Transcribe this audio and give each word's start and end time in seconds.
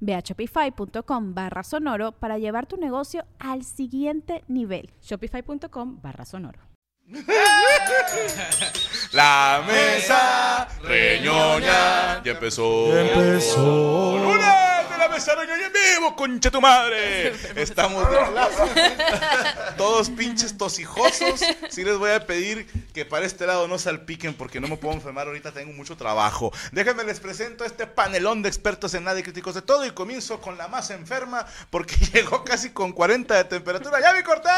Ve 0.00 0.14
a 0.14 0.20
shopify.com 0.20 1.34
barra 1.34 1.62
sonoro 1.62 2.12
para 2.12 2.38
llevar 2.38 2.66
tu 2.66 2.76
negocio 2.76 3.24
al 3.38 3.64
siguiente 3.64 4.44
nivel. 4.48 4.90
Shopify.com 5.02 6.00
barra 6.00 6.24
sonoro. 6.24 6.60
La 9.12 9.64
mesa 9.66 10.68
reñoña 10.82 12.22
ya 12.22 12.32
empezó. 12.32 12.92
Ya 12.92 13.08
empezó. 13.08 14.18
¡Lunes 14.22 14.67
mesa 15.08 15.34
reñoña 15.34 15.66
en 15.66 15.72
vivo, 15.72 16.16
concha 16.16 16.50
tu 16.50 16.60
madre! 16.60 17.28
Estamos 17.56 18.08
de 18.10 18.16
plaza. 18.16 19.74
Todos 19.76 20.10
pinches 20.10 20.56
tosijosos. 20.56 21.40
Sí 21.68 21.84
les 21.84 21.96
voy 21.96 22.10
a 22.10 22.26
pedir 22.26 22.66
que 22.92 23.04
para 23.04 23.26
este 23.26 23.46
lado 23.46 23.68
no 23.68 23.78
salpiquen 23.78 24.34
porque 24.34 24.60
no 24.60 24.68
me 24.68 24.76
puedo 24.76 24.94
enfermar 24.94 25.26
ahorita, 25.26 25.52
tengo 25.52 25.72
mucho 25.72 25.96
trabajo. 25.96 26.52
Déjenme 26.72 27.04
les 27.04 27.20
presento 27.20 27.64
este 27.64 27.86
panelón 27.86 28.42
de 28.42 28.48
expertos 28.48 28.94
en 28.94 29.04
nada 29.04 29.18
y 29.18 29.22
críticos 29.22 29.54
de 29.54 29.62
todo 29.62 29.84
y 29.86 29.90
comienzo 29.90 30.40
con 30.40 30.58
la 30.58 30.68
más 30.68 30.90
enferma 30.90 31.46
porque 31.70 31.96
llegó 32.12 32.44
casi 32.44 32.70
con 32.70 32.92
40 32.92 33.34
de 33.34 33.44
temperatura. 33.44 34.00
¡Ya 34.00 34.18
Cortés! 34.22 34.52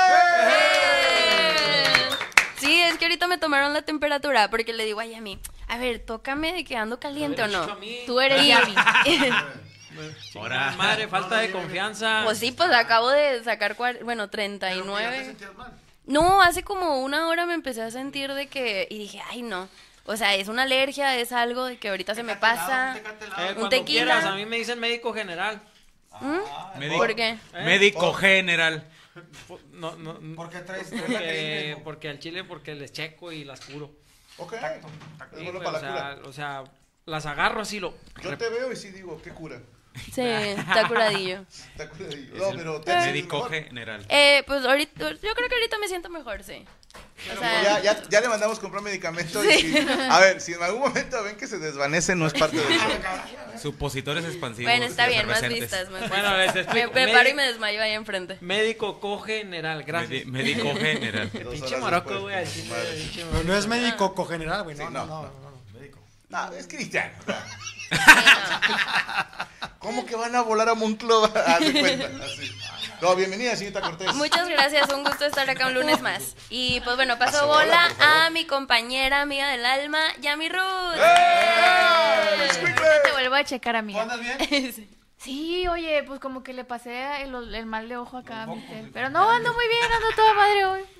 Sí, 2.59 2.81
es 2.83 2.99
que 2.99 3.07
ahorita 3.07 3.27
me 3.27 3.39
tomaron 3.39 3.73
la 3.73 3.83
temperatura 3.83 4.51
porque 4.51 4.73
le 4.73 4.85
digo 4.85 5.01
a 5.01 5.07
Yami, 5.07 5.39
a 5.69 5.79
ver, 5.79 6.01
tócame 6.01 6.53
de 6.53 6.65
que 6.65 6.77
ando 6.77 7.01
caliente 7.01 7.43
o 7.43 7.49
no. 7.49 7.67
Tú 8.07 8.21
eres 8.21 8.47
Yami. 8.47 8.75
Ahora. 10.37 10.73
Madre, 10.77 11.09
falta 11.09 11.39
de 11.39 11.51
confianza. 11.51 12.23
Pues 12.25 12.39
sí, 12.39 12.53
pues 12.53 12.71
acabo 12.73 13.11
de 13.11 13.43
sacar, 13.45 13.77
bueno, 14.03 14.29
39. 14.31 15.37
No, 16.07 16.43
hace 16.43 16.63
como 16.63 17.01
una 17.03 17.29
hora 17.29 17.47
me 17.47 17.55
empecé 17.55 17.83
a 17.83 17.91
sentir 17.91 18.33
de 18.35 18.49
que, 18.49 18.87
y 18.91 18.99
dije, 18.99 19.21
ay 19.31 19.43
no. 19.43 19.69
O 20.07 20.17
sea, 20.17 20.35
es 20.35 20.49
una 20.49 20.63
alergia, 20.63 21.17
es 21.17 21.31
algo 21.31 21.67
de 21.67 21.79
que 21.79 21.89
ahorita 21.89 22.15
se 22.15 22.23
me 22.23 22.35
pasa. 22.37 22.97
Eh, 22.97 23.01
un 23.01 23.55
cuando 23.55 23.69
tequila. 23.69 23.85
quieras, 23.85 24.25
a 24.25 24.35
mí 24.35 24.45
me 24.47 24.57
dicen 24.57 24.81
médico 24.81 25.13
general. 25.13 25.61
¿Mm? 26.21 26.97
¿Por 26.97 27.15
qué? 27.15 27.29
¿Eh? 27.31 27.65
Médico 27.65 28.13
general. 28.15 28.85
No, 29.73 29.97
no, 29.97 30.15
no, 30.15 30.37
¿Por 30.37 30.51
qué 30.51 30.59
traes- 30.61 30.91
porque, 31.85 32.09
al 32.09 32.19
chile, 32.19 32.45
porque 32.45 32.75
les 32.75 32.93
checo 32.93 33.31
y 33.33 33.45
las 33.45 33.61
curo. 33.61 33.91
Ok. 34.39 34.55
Sí, 34.55 34.65
Es 35.37 35.43
bueno 35.45 35.61
güey, 35.61 35.65
para 35.65 35.69
o, 35.69 35.73
la 35.73 35.81
sea, 35.81 36.19
o 36.29 36.33
sea, 36.33 36.65
las 37.07 37.27
agarro 37.27 37.61
así 37.61 37.79
lo. 37.79 37.95
Yo 38.23 38.37
te 38.37 38.49
veo 38.49 38.73
y 38.73 38.77
sí 38.77 38.91
digo, 38.91 39.21
¿qué 39.23 39.31
cura? 39.31 39.61
Sí, 40.15 40.23
está 40.23 40.89
curadillo. 40.89 41.45
Está 41.51 41.89
curadillo. 41.89 42.35
No, 42.37 42.57
pero 42.57 42.81
te 42.81 42.95
médico 42.97 43.43
general. 43.45 44.05
Eh, 44.09 44.43
pues 44.47 44.65
ahorita, 44.65 45.11
yo 45.11 45.17
creo 45.35 45.49
que 45.49 45.55
ahorita 45.55 45.79
me 45.79 45.89
siento 45.89 46.09
mejor, 46.11 46.43
sí. 46.43 46.65
O 47.37 47.39
sea, 47.39 47.63
ya, 47.63 47.81
ya, 47.83 48.03
ya 48.09 48.21
le 48.21 48.29
mandamos 48.29 48.59
comprar 48.59 48.83
medicamento. 48.83 49.45
y 49.45 49.53
si- 49.53 49.77
a 49.79 50.19
ver, 50.21 50.41
si 50.41 50.55
en 50.55 50.63
algún 50.63 50.81
momento 50.81 51.23
ven 51.23 51.37
que 51.37 51.47
se 51.47 51.59
desvanece, 51.59 52.17
no 52.17 52.27
es 52.27 52.33
parte 52.33 52.57
de 52.57 52.63
eso. 52.75 52.85
Supositores 53.63 54.25
expansivos. 54.25 54.71
bueno, 54.71 54.87
está 54.87 55.07
bien, 55.07 55.27
más 55.27 55.47
vistas, 55.47 55.91
más 55.91 56.09
Bueno, 56.09 56.37
les 56.39 56.57
explico. 56.57 56.87
Me 56.87 56.89
preparo 57.07 57.29
y 57.29 57.35
me 57.35 57.43
desmayo 57.47 57.83
ahí 57.83 57.93
enfrente. 57.93 58.39
Médico 58.41 59.01
cogeneral, 59.01 59.83
gracias. 59.85 60.25
Médico 60.27 60.75
general. 60.75 61.29
Pinche 61.33 61.77
después, 61.77 62.21
güey, 62.21 62.45
No, 63.33 63.43
no 63.45 63.57
es 63.57 63.67
médico 63.67 64.15
cogeneral, 64.15 64.63
güey. 64.65 64.77
Sí, 64.77 64.83
No, 64.85 64.91
no, 64.91 65.07
no, 65.07 65.50
no, 66.31 66.53
es 66.55 66.67
cristiano. 66.67 67.13
¿Cómo 69.79 70.07
que 70.07 70.15
van 70.15 70.35
a 70.37 70.43
volar 70.43 70.69
a 70.69 70.75
Monclova? 70.75 71.29
Haz 71.47 71.61
de 71.61 71.81
cuenta, 71.81 72.07
así. 72.25 72.51
No, 73.01 73.17
bienvenida, 73.17 73.57
señorita 73.57 73.81
Cortés. 73.81 74.15
Muchas 74.15 74.49
gracias, 74.49 74.93
un 74.93 75.03
gusto 75.05 75.25
estar 75.25 75.49
acá 75.49 75.67
un 75.67 75.75
lunes 75.75 76.01
más. 76.03 76.37
Y 76.51 76.81
pues 76.81 76.97
bueno, 76.97 77.19
paso 77.19 77.47
bola, 77.47 77.89
a 77.99 78.31
mi 78.31 78.47
compañera 78.47 79.23
amiga 79.23 79.49
del 79.49 79.65
alma, 79.65 80.01
Yami 80.21 80.49
Ruth. 80.51 80.97
¡Eh! 80.97 82.49
Te 83.05 83.13
vuelvo 83.13 83.35
a 83.35 83.45
checar 83.45 83.77
a 83.77 83.83
mí. 83.83 83.93
¿Tú 83.93 84.01
andas 84.01 84.21
bien? 84.21 84.89
Sí, 85.21 85.69
oye, 85.69 86.03
pues 86.05 86.19
como 86.19 86.43
que 86.43 86.55
le 86.55 86.65
pasé 86.65 87.21
el, 87.21 87.55
el 87.55 87.67
mal 87.67 87.91
de 87.91 87.99
ojo 87.99 88.17
acá 88.17 88.45
a 88.45 88.47
mi 88.47 88.59
tel. 88.63 88.89
Pero 88.91 89.11
no, 89.11 89.29
ando 89.29 89.53
muy 89.53 89.69
bien, 89.69 89.85
ando. 89.93 90.09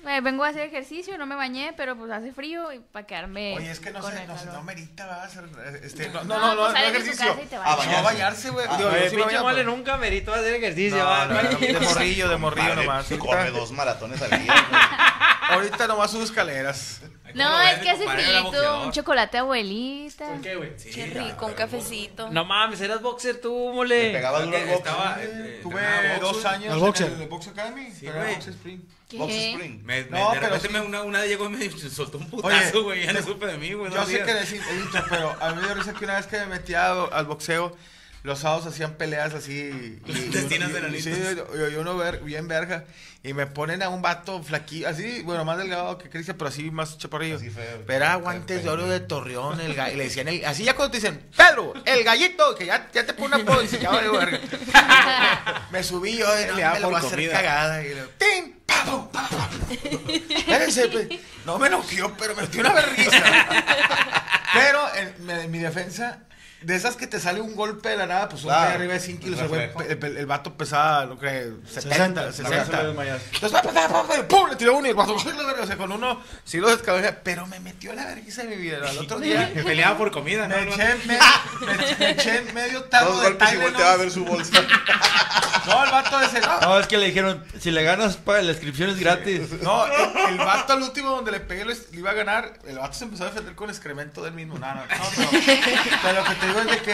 Eh, 0.07 0.19
vengo 0.21 0.43
a 0.43 0.47
hacer 0.49 0.61
ejercicio, 0.63 1.15
no 1.17 1.25
me 1.27 1.35
bañé, 1.35 1.73
pero 1.77 1.95
pues 1.95 2.11
hace 2.11 2.31
frío 2.33 2.71
y 2.73 2.79
para 2.79 3.05
quedarme. 3.05 3.55
Oye, 3.55 3.69
es 3.69 3.79
que 3.79 3.91
no 3.91 3.99
con 3.99 4.11
sé, 4.11 4.21
el 4.23 4.27
no, 4.27 4.53
no 4.53 4.63
merita, 4.63 5.05
va 5.05 5.21
a 5.21 5.23
hacer. 5.25 5.43
Este, 5.83 6.09
no, 6.09 6.23
No, 6.23 6.39
no, 6.39 6.55
no, 6.55 6.61
pues 6.61 6.73
no 6.73 6.79
ejercicio. 6.79 7.33
te 7.49 7.55
Ah, 7.55 7.75
bañas. 7.75 7.97
No, 7.97 8.03
bañarse, 8.03 8.49
güey. 8.49 8.67
Yo 8.79 8.89
Oye, 8.89 9.09
sí 9.11 9.15
me 9.15 9.21
pinche 9.23 9.39
mole 9.41 9.55
pero- 9.57 9.71
nunca 9.71 9.97
merito 9.97 10.33
hacer 10.33 10.55
ejercicio. 10.55 10.97
No, 10.97 11.05
va. 11.05 11.25
no, 11.25 11.41
no, 11.43 11.49
de 11.59 11.79
morrillo, 11.79 12.29
de 12.29 12.37
morrillo 12.37 12.75
nomás. 12.75 13.07
corre 13.19 13.51
dos 13.51 13.71
maratones 13.71 14.19
al 14.23 14.41
día. 14.41 14.53
ahorita 15.49 15.87
nomás 15.87 16.09
subo 16.11 16.23
escaleras. 16.23 17.01
No, 17.35 17.61
es 17.61 17.79
que 17.79 17.89
hace 17.91 18.07
frío, 18.09 18.81
un 18.83 18.91
chocolate 18.91 19.37
abuelita. 19.37 20.25
¿Qué, 20.41 20.55
güey? 20.55 20.75
Qué 20.77 21.05
rico, 21.05 21.45
un 21.45 21.53
cafecito. 21.53 22.29
No 22.31 22.43
mames, 22.43 22.81
eras 22.81 23.01
boxer 23.01 23.39
tú, 23.39 23.69
Le 23.69 23.73
mole. 23.75 24.11
pegaba 24.11 24.41
duro 24.41 24.57
el 24.57 24.65
box. 24.65 24.77
Estaba, 24.79 25.17
eh, 25.19 25.29
eh, 25.31 25.59
Tuve 25.61 25.81
dos 26.19 26.43
años 26.45 26.73
Al 26.73 26.79
boxer. 26.79 27.11
en 27.11 27.21
el 27.21 27.27
Box 27.29 27.47
Academy. 27.49 27.91
Sí, 27.91 28.07
güey. 28.07 28.35
Box. 28.35 28.49
Box. 29.17 29.33
Spring. 29.33 29.81
Me, 29.83 30.03
me- 30.05 30.09
No, 30.09 30.31
de 30.31 30.39
pero 30.39 30.53
repente 30.53 30.67
sí. 30.67 30.73
me- 30.73 30.81
una, 30.81 31.01
una 31.03 31.25
llegó 31.25 31.45
y 31.45 31.49
me 31.49 31.69
soltó 31.89 32.17
un 32.17 32.29
putazo, 32.29 32.83
güey. 32.83 33.05
Ya 33.05 33.13
no 33.13 33.21
supe 33.23 33.45
de 33.47 33.57
mí, 33.57 33.73
güey. 33.73 33.91
Yo 33.91 34.05
sé 34.05 34.13
días. 34.13 34.27
que 34.27 34.33
decir, 34.33 34.61
he 34.69 34.75
dicho, 34.77 35.03
pero 35.09 35.35
a 35.41 35.49
mí 35.53 35.61
me 35.61 35.73
dio 35.73 35.93
que 35.95 36.05
una 36.05 36.15
vez 36.15 36.27
que 36.27 36.37
me 36.39 36.45
metí 36.47 36.73
a- 36.73 37.03
al 37.03 37.25
boxeo, 37.25 37.75
los 38.23 38.39
sábados 38.39 38.67
hacían 38.67 38.93
peleas 38.95 39.33
así. 39.33 39.51
Y- 39.53 39.99
de 40.11 40.41
y- 40.73 40.77
enanitos. 40.77 41.03
sí, 41.03 41.13
yo, 41.35 41.69
yo 41.69 41.81
uno 41.81 41.97
ver, 41.97 42.19
bien 42.21 42.47
verga. 42.47 42.85
Y 43.23 43.33
me 43.33 43.45
ponen 43.45 43.83
a 43.83 43.89
un 43.89 44.01
vato 44.01 44.41
flaquillo, 44.41 44.87
así, 44.89 45.21
bueno, 45.21 45.45
más 45.45 45.55
delgado 45.59 45.95
que 45.99 46.09
Cristian, 46.09 46.37
pero 46.39 46.49
así 46.49 46.71
más 46.71 46.97
chaparrillo. 46.97 47.35
Así 47.35 47.51
feo. 47.51 47.83
Pero 47.85 47.97
era 48.03 48.15
guantes 48.15 48.63
de 48.63 48.69
oro 48.71 48.87
de 48.87 48.99
Torreón, 48.99 49.61
el 49.61 49.73
y 49.73 49.95
le 49.95 50.05
decían, 50.05 50.27
el- 50.27 50.43
así 50.43 50.63
ya 50.63 50.75
cuando 50.75 50.89
te 50.91 50.97
dicen, 50.97 51.21
Pedro, 51.37 51.71
el 51.85 52.03
gallito, 52.03 52.55
que 52.55 52.65
ya, 52.65 52.89
ya 52.91 53.05
te 53.05 53.13
pone 53.13 53.35
una 53.35 53.43
apodo, 53.43 53.61
y 53.63 53.67
verga. 54.17 54.39
me 55.71 55.83
subí 55.83 56.17
yo, 56.17 56.25
y 56.41 56.45
no, 56.47 56.55
me 56.55 56.79
lo 56.79 56.87
voy 56.89 56.95
a 56.95 56.99
hacer 56.99 57.29
cagada. 57.31 57.83
Y 57.85 57.93
le 57.93 58.01
Pues, 60.91 61.07
no 61.45 61.57
me 61.59 61.67
enojó, 61.67 62.13
pero 62.17 62.35
me 62.35 62.47
dio 62.47 62.61
una 62.61 62.73
vergüenza. 62.73 63.23
Pero 64.53 64.95
en, 64.95 65.25
me- 65.25 65.43
en 65.45 65.51
mi 65.51 65.59
defensa, 65.59 66.19
de 66.61 66.75
esas 66.75 66.95
que 66.95 67.07
te 67.07 67.19
sale 67.19 67.41
un 67.41 67.55
golpe 67.55 67.89
de 67.89 67.97
la 67.97 68.05
nada, 68.05 68.29
pues 68.29 68.43
un 68.43 68.49
güey 68.53 68.59
arriba 68.73 68.93
de 68.93 68.99
5 68.99 69.19
kilos, 69.21 69.39
el, 69.39 69.49
güey- 69.49 69.67
Reflejo. 69.73 70.05
el, 70.07 70.17
el 70.17 70.25
vato 70.25 70.53
pesaba, 70.55 71.05
lo 71.05 71.17
que, 71.17 71.51
70, 71.67 72.31
60, 72.31 72.31
60. 72.65 72.81
Entonces, 73.41 74.23
¡pum! 74.29 74.49
Le 74.49 74.55
tiró 74.55 74.77
uno 74.77 74.87
y 74.87 74.91
el 74.91 74.95
vato, 74.95 75.13
o 75.15 75.65
sea, 75.65 75.77
con 75.77 75.91
uno, 75.91 76.21
sí 76.43 76.59
lo 76.59 76.69
descabeza, 76.69 77.17
pero 77.23 77.47
me 77.47 77.59
metió 77.59 77.93
la 77.93 78.05
vergüenza 78.05 78.43
de 78.43 78.49
mi 78.49 78.57
vida. 78.57 78.77
Al 78.87 78.97
otro 78.99 79.19
día, 79.19 79.51
Me 79.55 79.63
peleaba 79.65 79.97
por 79.97 80.11
comida, 80.11 80.47
¿no? 80.47 80.55
me 80.55 80.65
No, 80.65 80.71
eché, 80.73 80.95
me, 81.05 81.17
me- 81.65 81.95
me 81.99 82.09
eché 82.11 82.41
medio 82.53 82.83
tarro 82.85 83.11
Dos 83.13 83.21
de 83.21 83.27
golpes 83.29 83.47
y 83.47 83.51
Tylenol. 83.51 83.71
volteaba 83.71 83.93
a 83.93 83.97
ver 83.97 84.11
su 84.11 84.25
bolsa. 84.25 84.61
No, 85.65 85.83
el 85.85 85.91
vato 85.91 86.19
ese, 86.21 86.41
no. 86.41 86.59
No, 86.59 86.79
es 86.79 86.87
que 86.87 86.97
le 86.97 87.05
dijeron, 87.05 87.43
si 87.59 87.69
le 87.69 87.83
ganas, 87.83 88.17
paga 88.17 88.41
la 88.41 88.51
inscripción 88.51 88.89
es 88.89 88.99
gratis. 88.99 89.41
No, 89.61 89.85
el, 89.85 90.29
el 90.31 90.37
vato 90.39 90.73
al 90.73 90.81
último 90.81 91.11
donde 91.11 91.29
le 91.31 91.39
pegué 91.39 91.65
le, 91.65 91.75
iba 91.93 92.09
a 92.09 92.13
ganar, 92.13 92.53
el 92.65 92.79
vato 92.79 92.93
se 92.93 93.03
empezó 93.03 93.25
a 93.25 93.27
defender 93.27 93.53
con 93.53 93.69
excremento 93.69 94.23
del 94.23 94.33
mismo. 94.33 94.57
No, 94.57 94.67
no, 94.73 94.75
no, 94.75 94.85
no. 94.85 95.29
Pero 96.01 96.23
lo 96.23 96.23
que 96.29 96.35
te 96.35 96.50
digo 96.53 96.61
es 96.61 96.71
de 96.71 96.77
que 96.83 96.93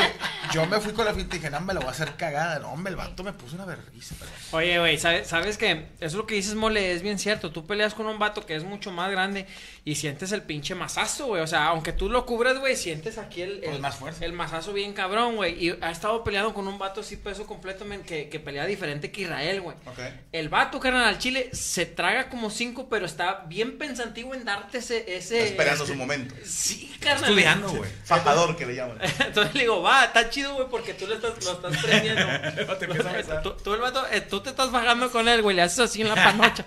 yo 0.54 0.66
me 0.66 0.80
fui 0.80 0.94
con 0.94 1.06
la 1.06 1.14
finta 1.14 1.36
y 1.36 1.40
dije, 1.40 1.50
no, 1.52 1.60
me 1.62 1.74
lo 1.74 1.80
voy 1.82 1.90
a 1.90 1.92
hacer 1.92 2.16
cagada. 2.16 2.60
No, 2.60 2.72
hombre, 2.72 2.92
el 2.92 2.96
vato 2.98 3.24
me 3.24 3.34
puso 3.34 3.56
una 3.56 3.66
vergüenza. 3.66 4.16
pero- 4.20 4.32
Oye, 4.52 4.80
güey, 4.80 4.98
¿sabes, 4.98 5.28
¿sabes 5.28 5.58
que 5.58 5.88
Eso 6.00 6.18
lo 6.18 6.26
que 6.26 6.36
dices, 6.36 6.56
mole, 6.56 6.94
es 6.94 7.02
bien 7.02 7.20
cierto. 7.20 7.52
Tú 7.52 7.66
peleas 7.68 7.94
con 7.94 8.06
un 8.08 8.18
vato 8.20 8.46
que 8.46 8.56
es 8.56 8.64
mucho 8.64 8.92
más 8.92 9.12
grande 9.12 9.46
y 9.84 9.96
sientes 9.96 10.32
el 10.32 10.42
pinche 10.44 10.74
mazazo, 10.76 11.28
güey. 11.28 11.42
O 11.42 11.48
sea, 11.48 11.66
aunque 11.68 11.92
tú 11.94 12.10
lo 12.10 12.26
cubres, 12.26 12.58
güey, 12.60 12.76
sientes 12.76 13.18
aquí 13.18 13.42
el, 13.42 13.62
Con 13.62 13.74
el, 13.76 13.82
más 13.82 13.96
fuerza. 13.96 14.24
el 14.26 14.34
mazazo 14.34 14.74
bien 14.74 14.94
cabrón, 14.94 15.36
güey. 15.36 15.66
Y 15.66 15.78
ha 15.82 15.92
estado 15.92 16.24
peleando 16.24 16.54
con 16.54 16.68
un 16.68 16.78
vato 16.80 17.02
así 17.02 17.18
peso 17.18 17.46
completo, 17.46 17.84
men, 17.86 18.04
que, 18.04 18.30
que 18.30 18.40
pelea 18.40 18.66
diferente 18.66 19.12
que 19.12 19.22
Israel, 19.24 19.62
güey. 19.62 19.76
Ok. 19.86 20.00
El 20.32 20.50
vato, 20.50 20.80
carnal, 20.80 21.04
al 21.08 21.18
chile 21.18 21.50
se 21.54 21.86
traga 21.86 22.30
como 22.30 22.50
cinco, 22.50 22.88
pero 22.90 23.06
está 23.06 23.44
bien 23.48 23.78
pensativo 23.78 24.34
en 24.34 24.46
darte 24.46 24.78
ese. 24.80 25.00
ese 25.16 25.38
Está 25.40 25.50
esperando 25.50 25.84
este- 25.84 25.94
su 25.94 26.00
momento. 26.00 26.36
Sí, 26.46 26.96
carnal. 27.00 27.26
Estudiando, 27.30 27.70
güey. 27.70 27.90
Fajador 28.06 28.56
que 28.56 28.66
le 28.66 28.76
llaman. 28.76 28.98
Entonces 29.02 29.47
le 29.54 29.62
digo, 29.62 29.82
va, 29.82 30.06
está 30.06 30.30
chido, 30.30 30.54
güey, 30.56 30.68
porque 30.70 30.94
tú 30.94 31.08
le 31.08 31.16
estás, 31.16 31.44
lo 31.44 31.52
estás 31.52 31.78
prendiendo. 31.84 32.26
te 32.80 32.86
empieza 32.86 33.10
a 33.10 33.14
besar. 33.14 33.42
tú, 33.44 33.52
tú 33.64 33.74
el 33.74 33.82
vato, 33.82 34.06
eh, 34.12 34.22
tú 34.22 34.40
te 34.42 34.50
estás 34.50 34.72
bajando 34.72 35.12
con 35.12 35.28
él, 35.28 35.42
güey, 35.42 35.56
le 35.56 35.62
haces 35.64 35.80
así 35.80 36.02
en 36.02 36.10
la 36.10 36.16
panocha. 36.24 36.66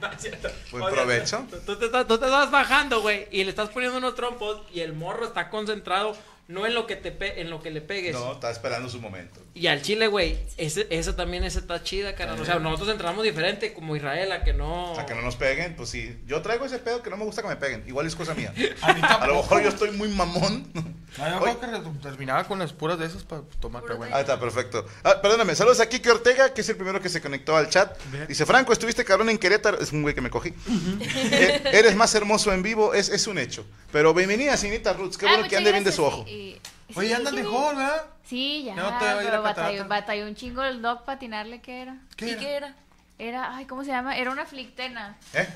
No 0.00 0.10
es 0.10 0.22
cierto. 0.22 0.48
Buen 0.70 0.92
provecho. 0.92 1.46
Tú, 1.50 1.58
tú 1.66 1.76
te 1.76 1.86
estás, 1.86 2.06
tú 2.06 2.18
te 2.18 2.26
estás 2.26 2.50
bajando, 2.50 3.00
güey, 3.00 3.28
y 3.30 3.44
le 3.44 3.50
estás 3.50 3.68
poniendo 3.70 3.98
unos 3.98 4.14
trompos 4.14 4.60
y 4.72 4.80
el 4.80 4.92
morro 4.92 5.26
está 5.26 5.50
concentrado 5.50 6.16
no 6.50 6.66
en 6.66 6.74
lo 6.74 6.86
que 6.86 6.96
te 6.96 7.12
pe- 7.12 7.40
en 7.40 7.48
lo 7.50 7.62
que 7.62 7.70
le 7.70 7.80
pegues. 7.80 8.12
No, 8.14 8.32
está 8.32 8.50
esperando 8.50 8.88
su 8.88 9.00
momento. 9.00 9.40
Y 9.54 9.66
al 9.66 9.82
chile, 9.82 10.06
güey, 10.06 10.38
ese, 10.56 10.86
esa 10.90 11.16
también 11.16 11.44
esa 11.44 11.58
está 11.58 11.82
chida, 11.82 12.14
carnal. 12.14 12.40
O 12.40 12.44
sea, 12.44 12.58
nosotros 12.58 12.88
entramos 12.90 13.24
diferente 13.24 13.72
como 13.72 13.96
Israel 13.96 14.30
a 14.32 14.44
que 14.44 14.52
no. 14.52 14.92
O 14.92 14.94
sea, 14.94 15.06
que 15.06 15.14
no 15.14 15.22
nos 15.22 15.36
peguen, 15.36 15.74
pues 15.76 15.88
sí. 15.90 16.16
Yo 16.26 16.40
traigo 16.42 16.64
ese 16.64 16.78
pedo 16.78 17.02
que 17.02 17.10
no 17.10 17.16
me 17.16 17.24
gusta 17.24 17.42
que 17.42 17.48
me 17.48 17.56
peguen. 17.56 17.84
Igual 17.86 18.06
es 18.06 18.14
cosa 18.14 18.34
mía. 18.34 18.52
A 18.82 18.92
mí 18.94 19.00
A 19.02 19.26
lo 19.26 19.36
mejor 19.36 19.62
yo 19.62 19.68
estoy 19.68 19.90
muy 19.92 20.08
mamón. 20.08 20.70
No, 21.18 21.28
yo 21.44 21.58
creo 21.58 21.82
que 21.82 21.98
terminaba 22.00 22.44
con 22.44 22.60
las 22.60 22.72
puras 22.72 22.96
de 22.96 23.04
esas 23.06 23.24
para 23.24 23.42
tomar, 23.60 23.82
pero 23.82 23.96
bueno. 23.96 24.14
Ahí 24.14 24.20
está, 24.20 24.38
perfecto. 24.38 24.86
Ah, 25.02 25.20
perdóname, 25.20 25.56
saludos 25.56 25.80
a 25.80 25.88
Kike 25.88 26.08
Ortega, 26.08 26.54
que 26.54 26.60
es 26.60 26.68
el 26.68 26.76
primero 26.76 27.00
que 27.02 27.08
se 27.08 27.20
conectó 27.20 27.56
al 27.56 27.68
chat. 27.68 27.98
Dice, 28.28 28.46
Franco, 28.46 28.72
estuviste 28.72 29.04
cabrón 29.04 29.28
en 29.28 29.36
Querétaro. 29.36 29.80
Es 29.80 29.90
un 29.90 30.02
güey 30.02 30.14
que 30.14 30.20
me 30.20 30.30
cogí. 30.30 30.54
Eh, 31.32 31.62
eres 31.72 31.96
más 31.96 32.14
hermoso 32.14 32.52
en 32.52 32.62
vivo, 32.62 32.94
es, 32.94 33.08
es 33.08 33.26
un 33.26 33.38
hecho. 33.38 33.64
Pero 33.90 34.14
bienvenida, 34.14 34.56
Sinita 34.56 34.92
Roots. 34.92 35.18
Qué 35.18 35.26
Ah, 35.26 35.30
bueno 35.32 35.48
que 35.48 35.56
ande 35.56 35.72
bien 35.72 35.82
de 35.82 35.90
su 35.90 36.04
ojo. 36.04 36.24
y- 36.28 36.39
Oye, 36.96 37.08
sí, 37.08 37.12
andan 37.14 37.34
mejor, 37.34 37.76
¿verdad? 37.76 38.06
Sí, 38.24 38.62
ya, 38.64 38.74
no 38.74 38.90
pero 38.98 39.42
batalló, 39.42 39.86
batalló 39.88 40.26
un 40.26 40.34
chingo 40.34 40.62
el 40.64 40.82
dog 40.82 41.04
patinarle, 41.04 41.60
¿qué 41.60 41.82
era? 41.82 41.96
¿Qué 42.16 42.26
¿Y 42.26 42.30
era? 42.30 42.40
qué 42.40 42.54
era? 42.56 42.74
Era, 43.18 43.56
ay, 43.56 43.66
¿cómo 43.66 43.84
se 43.84 43.90
llama? 43.90 44.16
Era 44.16 44.30
una 44.30 44.46
flictena. 44.46 45.16
¿Eh? 45.34 45.46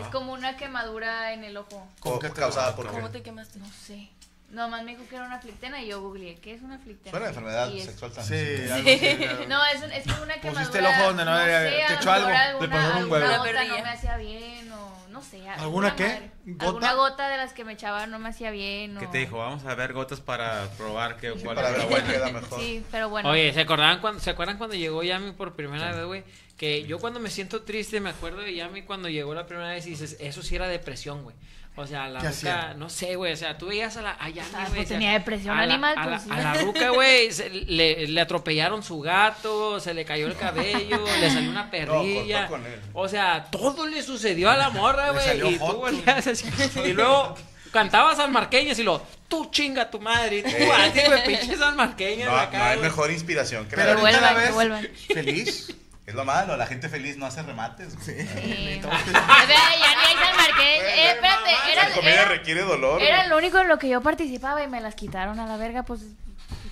Es 0.00 0.06
como 0.08 0.32
una 0.32 0.56
quemadura 0.56 1.32
en 1.32 1.42
el 1.44 1.56
ojo. 1.56 1.86
¿Cómo 1.98 2.18
qué 2.20 2.28
te- 2.28 2.40
causada 2.40 2.76
por 2.76 2.86
¿Cómo 2.86 3.08
qué? 3.08 3.18
te 3.18 3.22
quemaste? 3.22 3.58
No 3.58 3.66
sé. 3.86 4.08
Nomás 4.50 4.82
me 4.82 4.92
dijo 4.92 5.04
que 5.08 5.14
era 5.16 5.24
una 5.26 5.38
flictena 5.38 5.80
y 5.80 5.86
yo 5.88 6.00
googleé, 6.00 6.34
¿qué 6.40 6.54
es 6.54 6.62
una 6.62 6.78
flictena? 6.78 7.10
Suena 7.12 7.26
a 7.26 7.28
enfermedad 7.28 7.70
Y 7.70 7.82
sexual 7.82 8.10
Sí, 8.10 8.16
también. 8.20 8.72
algo 8.72 8.90
así, 8.90 9.24
algo. 9.24 9.44
No, 9.48 9.64
es, 9.66 9.82
un- 9.82 9.92
es 9.92 10.04
como 10.06 10.22
una 10.24 10.34
quemadura. 10.34 10.50
Pusiste 10.52 10.78
el 10.78 10.86
ojo 10.86 11.02
donde 11.04 11.24
no 11.24 11.36
debería 11.38 11.58
haber- 11.60 11.72
sé, 11.72 11.86
te 11.86 11.94
echó 11.94 12.10
algo, 12.12 12.28
Alguna, 12.28 12.66
le 12.66 12.68
pasaron 12.68 12.90
un 12.96 13.02
alguna 13.02 13.18
huevo. 13.20 13.38
gota 13.44 13.64
no 13.64 13.82
me 13.84 13.90
hacía 13.90 14.16
bien 14.16 14.72
o 14.72 15.06
no 15.10 15.22
sé. 15.22 15.48
¿Alguna 15.48 15.94
qué? 15.96 16.02
madre. 16.04 16.30
¿Gota? 16.46 16.64
Alguna 16.66 16.94
gota 16.94 17.28
de 17.28 17.36
las 17.36 17.52
que 17.52 17.64
me 17.64 17.72
echaban 17.74 18.10
no 18.10 18.18
me 18.18 18.28
hacía 18.30 18.50
bien 18.50 18.96
o... 18.96 19.00
¿Qué 19.00 19.06
te 19.06 19.18
dijo? 19.18 19.38
Vamos 19.38 19.64
a 19.66 19.74
ver 19.76 19.92
gotas 19.92 20.20
para 20.20 20.68
probar 20.76 21.16
qué, 21.16 21.30
cuál 21.32 21.54
Para 21.54 21.70
ver 21.70 21.78
la 21.78 21.86
cuál 21.86 22.02
buena. 22.02 22.12
queda 22.16 22.30
mejor. 22.32 22.60
Sí, 22.60 22.84
pero 22.90 23.08
bueno. 23.08 23.28
Oye, 23.30 23.52
¿se 23.52 23.60
acordaban 23.60 24.00
cuando, 24.00 24.20
¿se 24.20 24.30
acuerdan 24.30 24.58
cuando 24.58 24.74
llegó 24.74 25.02
Yami 25.04 25.30
por 25.32 25.54
primera 25.54 25.92
vez, 25.92 26.04
güey? 26.06 26.24
Que 26.56 26.84
yo 26.86 26.98
cuando 26.98 27.20
me 27.20 27.30
siento 27.30 27.62
triste 27.62 28.00
me 28.00 28.10
acuerdo 28.10 28.38
de 28.40 28.52
Yami 28.54 28.82
cuando 28.82 29.08
llegó 29.08 29.32
la 29.34 29.46
primera 29.46 29.68
vez 29.70 29.86
y 29.86 29.90
dices, 29.90 30.16
eso 30.18 30.42
sí 30.42 30.56
era 30.56 30.66
depresión, 30.66 31.22
güey. 31.22 31.36
O 31.80 31.86
sea, 31.86 32.08
la 32.08 32.20
¿Qué 32.20 32.28
ruca, 32.28 32.74
no 32.76 32.88
sé, 32.90 33.16
güey, 33.16 33.32
o 33.32 33.36
sea, 33.36 33.56
tú 33.58 33.66
veías 33.68 33.96
a 33.96 34.02
la 34.02 34.16
a 34.20 34.28
Yami, 34.28 34.48
Ah, 34.54 34.58
güey, 34.68 34.68
pues 34.68 34.84
o 34.84 34.88
sea, 34.88 34.96
tenía 34.98 35.12
depresión 35.12 35.58
a 35.58 35.66
la- 35.66 35.72
animal, 35.74 35.94
a 35.98 36.06
la, 36.06 36.18
pues, 36.18 36.30
a 36.30 36.40
la 36.42 36.54
ruca, 36.54 36.90
güey, 36.90 37.32
se- 37.32 37.48
le, 37.50 38.06
le 38.06 38.20
atropellaron 38.20 38.82
su 38.82 39.00
gato, 39.00 39.80
se 39.80 39.94
le 39.94 40.04
cayó 40.04 40.26
el 40.26 40.36
cabello, 40.36 41.04
le 41.20 41.30
salió 41.30 41.50
una 41.50 41.70
perrilla. 41.70 42.46
cortó 42.46 42.62
con 42.64 42.72
él. 42.72 42.80
o 42.92 43.08
sea, 43.08 43.46
todo 43.50 43.86
le 43.86 44.02
sucedió 44.02 44.50
a 44.50 44.56
la 44.56 44.70
morra, 44.70 45.10
güey. 45.10 45.54
Y 45.54 45.58
tú 45.58 45.76
volteas 45.76 46.26
así, 46.26 46.46
y 46.84 46.92
luego 46.92 47.34
cantabas 47.72 48.18
al 48.18 48.30
marqueñas 48.30 48.78
y 48.78 48.82
lo, 48.82 49.00
tú 49.28 49.48
chinga 49.50 49.88
tu 49.90 50.00
madre, 50.00 50.38
y 50.38 50.42
tú 50.42 50.48
Eh. 50.48 50.68
así, 50.72 51.00
güey, 51.06 51.24
pinches 51.24 51.60
al 51.60 51.76
marqueñas 51.76 52.28
No, 52.28 52.36
acá, 52.36 52.58
no 52.58 52.64
hay 52.64 52.78
mejor 52.80 53.10
inspiración 53.10 53.66
que 53.68 53.76
Pero 53.76 53.94
la 53.94 54.00
vuelvan, 54.00 54.34
la 54.44 54.50
vuelvan. 54.52 54.88
feliz. 55.14 55.74
Es 56.10 56.16
lo 56.16 56.24
malo, 56.24 56.56
la 56.56 56.66
gente 56.66 56.88
feliz 56.88 57.16
no 57.16 57.24
hace 57.26 57.40
remates. 57.42 57.94
güey. 57.94 58.26
Sí. 58.26 58.80
O 58.84 59.46
sea, 59.46 59.70
ya 59.78 59.94
ni 59.94 60.06
hay 60.06 60.14
San 60.16 60.36
Marqués. 60.36 60.82
Eh, 60.82 61.10
espérate, 61.12 61.50
era, 61.72 61.88
La 61.88 61.94
comedia 61.94 62.22
era, 62.22 62.28
requiere 62.30 62.62
dolor. 62.62 63.00
era 63.00 63.28
lo 63.28 63.36
único 63.38 63.58
en 63.58 63.68
lo 63.68 63.78
que 63.78 63.88
yo 63.88 64.00
participaba 64.00 64.60
y 64.62 64.66
me 64.66 64.80
las 64.80 64.96
quitaron 64.96 65.38
a 65.38 65.46
la 65.46 65.56
verga, 65.56 65.84
pues, 65.84 66.00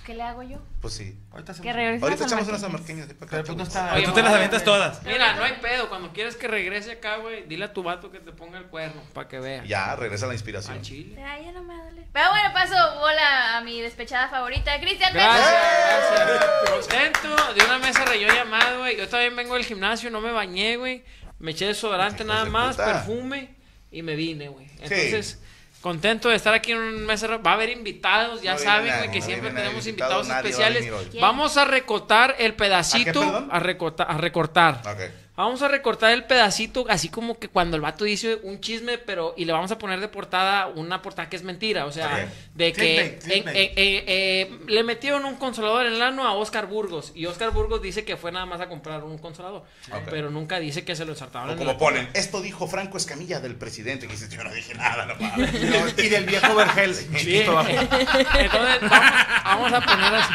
¿qué 0.09 0.15
le 0.15 0.23
hago 0.23 0.41
yo? 0.41 0.57
Pues 0.81 0.95
sí. 0.95 1.15
Ahorita 1.31 1.53
regrese 1.53 2.03
Ahorita 2.03 2.23
echamos 2.25 2.47
unas 2.47 2.61
Marqués. 2.63 2.63
amarqueñas. 2.63 3.07
de 3.07 3.13
para 3.13 3.29
Pero 3.29 3.41
acá, 3.43 3.45
pues 3.47 3.57
no 3.57 3.63
está. 3.63 3.93
Oye, 3.93 4.05
Tú 4.05 4.11
te 4.13 4.23
las 4.23 4.33
avientas 4.33 4.63
todas. 4.63 5.03
Mira, 5.03 5.33
no 5.35 5.43
hay 5.43 5.53
pedo. 5.61 5.87
Cuando 5.87 6.11
quieres 6.13 6.35
que 6.35 6.47
regrese 6.47 6.93
acá, 6.93 7.17
güey, 7.17 7.43
dile 7.43 7.65
a 7.65 7.73
tu 7.73 7.83
vato 7.83 8.09
que 8.11 8.19
te 8.19 8.31
ponga 8.31 8.57
el 8.57 8.65
cuerno 8.65 9.03
para 9.13 9.27
que 9.27 9.39
vea. 9.39 9.63
Ya, 9.65 9.95
regresa 9.95 10.25
la 10.25 10.33
inspiración. 10.33 10.77
Al 10.77 10.81
chile. 10.81 11.23
Ay, 11.23 11.45
ya 11.45 11.51
no 11.51 11.61
me 11.61 11.75
duele. 11.75 12.07
Pero 12.11 12.29
bueno, 12.31 12.49
paso 12.55 12.73
bola 12.99 13.57
a 13.57 13.61
mi 13.61 13.79
despechada 13.81 14.29
favorita, 14.29 14.79
Cristian 14.79 15.13
Gracias, 15.13 15.45
Mesa. 15.47 16.25
gracias. 16.25 16.87
Contento 16.87 17.53
de 17.53 17.65
una 17.65 17.77
mesa 17.77 18.05
reyó 18.05 18.27
llamado, 18.33 18.79
güey. 18.79 18.97
Yo 18.97 19.07
también 19.07 19.35
vengo 19.35 19.53
del 19.53 19.65
gimnasio, 19.65 20.09
no 20.09 20.21
me 20.21 20.31
bañé, 20.31 20.77
güey. 20.77 21.03
Me 21.37 21.51
eché 21.51 21.67
desodorante 21.67 22.23
nada 22.23 22.45
de 22.45 22.49
más, 22.49 22.75
puta. 22.77 22.85
perfume 22.93 23.55
y 23.91 24.01
me 24.01 24.15
vine, 24.15 24.47
güey. 24.49 24.65
Entonces, 24.79 25.39
contento 25.81 26.29
de 26.29 26.35
estar 26.35 26.53
aquí 26.53 26.71
en 26.71 26.77
un 26.79 27.05
mesa 27.05 27.27
re- 27.27 27.37
Va 27.37 27.51
a 27.51 27.53
haber 27.55 27.69
invitados, 27.69 28.41
ya 28.41 28.53
No 28.53 28.59
saben, 28.59 29.11
que 29.11 29.19
no 29.19 29.25
siempre 29.25 29.51
tenemos 29.51 29.87
Invitado, 29.87 30.21
invitados 30.21 30.27
nadie 30.27 30.51
va 30.51 30.65
a 30.65 30.69
especiales. 30.69 31.21
Vamos 31.21 31.57
a 31.57 31.65
recortar 31.65 32.35
el 32.39 32.53
pedacito. 32.53 33.47
A 33.51 33.59
recortar. 33.59 34.07
A 34.09 34.17
recortar. 34.17 34.81
Ok. 34.85 34.99
Vamos 35.39 35.61
a 35.61 35.69
recortar 35.69 36.11
el 36.11 36.25
pedacito, 36.25 36.85
así 36.89 37.07
como 37.07 37.39
que 37.39 37.47
cuando 37.47 37.77
el 37.77 37.81
vato 37.81 38.03
dice 38.03 38.41
un 38.43 38.59
chisme, 38.59 38.97
pero 38.97 39.33
y 39.37 39.45
le 39.45 39.53
vamos 39.53 39.71
a 39.71 39.77
poner 39.77 40.01
de 40.01 40.09
portada 40.09 40.67
una 40.67 41.01
portada 41.01 41.29
que 41.29 41.37
es 41.37 41.43
mentira, 41.43 41.85
o 41.85 41.93
sea, 41.93 42.29
de 42.55 42.73
que 42.73 42.99
eh, 42.99 43.19
eh, 43.25 43.73
eh, 43.77 44.59
le 44.67 44.83
metieron 44.83 45.23
un 45.23 45.37
consolador 45.37 45.85
en 45.85 45.93
el 45.93 46.01
ano 46.01 46.27
a 46.27 46.33
Oscar 46.33 46.67
Burgos 46.67 47.13
y 47.15 47.25
Oscar 47.25 47.51
Burgos 47.51 47.81
dice 47.81 48.03
que 48.03 48.17
fue 48.17 48.33
nada 48.33 48.45
más 48.45 48.59
a 48.59 48.67
comprar 48.67 49.01
un 49.05 49.17
consolador, 49.17 49.63
pero 50.09 50.29
nunca 50.29 50.59
dice 50.59 50.83
que 50.83 50.93
se 50.93 51.05
lo 51.05 51.13
ensartaron 51.13 51.51
O 51.51 51.55
como 51.55 51.77
ponen, 51.77 52.09
esto 52.15 52.41
dijo 52.41 52.67
Franco 52.67 52.97
Escamilla 52.97 53.39
del 53.39 53.55
presidente. 53.55 54.09
Que 54.09 54.17
yo 54.17 54.43
no 54.43 54.51
dije 54.51 54.73
nada, 54.75 55.05
no. 55.37 56.03
Y 56.03 56.09
del 56.09 56.25
viejo 56.25 56.53
Vergel. 56.53 56.93
Sí. 56.93 57.37
Entonces 57.37 58.89
vamos, 58.89 59.11
vamos 59.45 59.71
a 59.71 59.79
poner 59.79 60.15
así. 60.15 60.33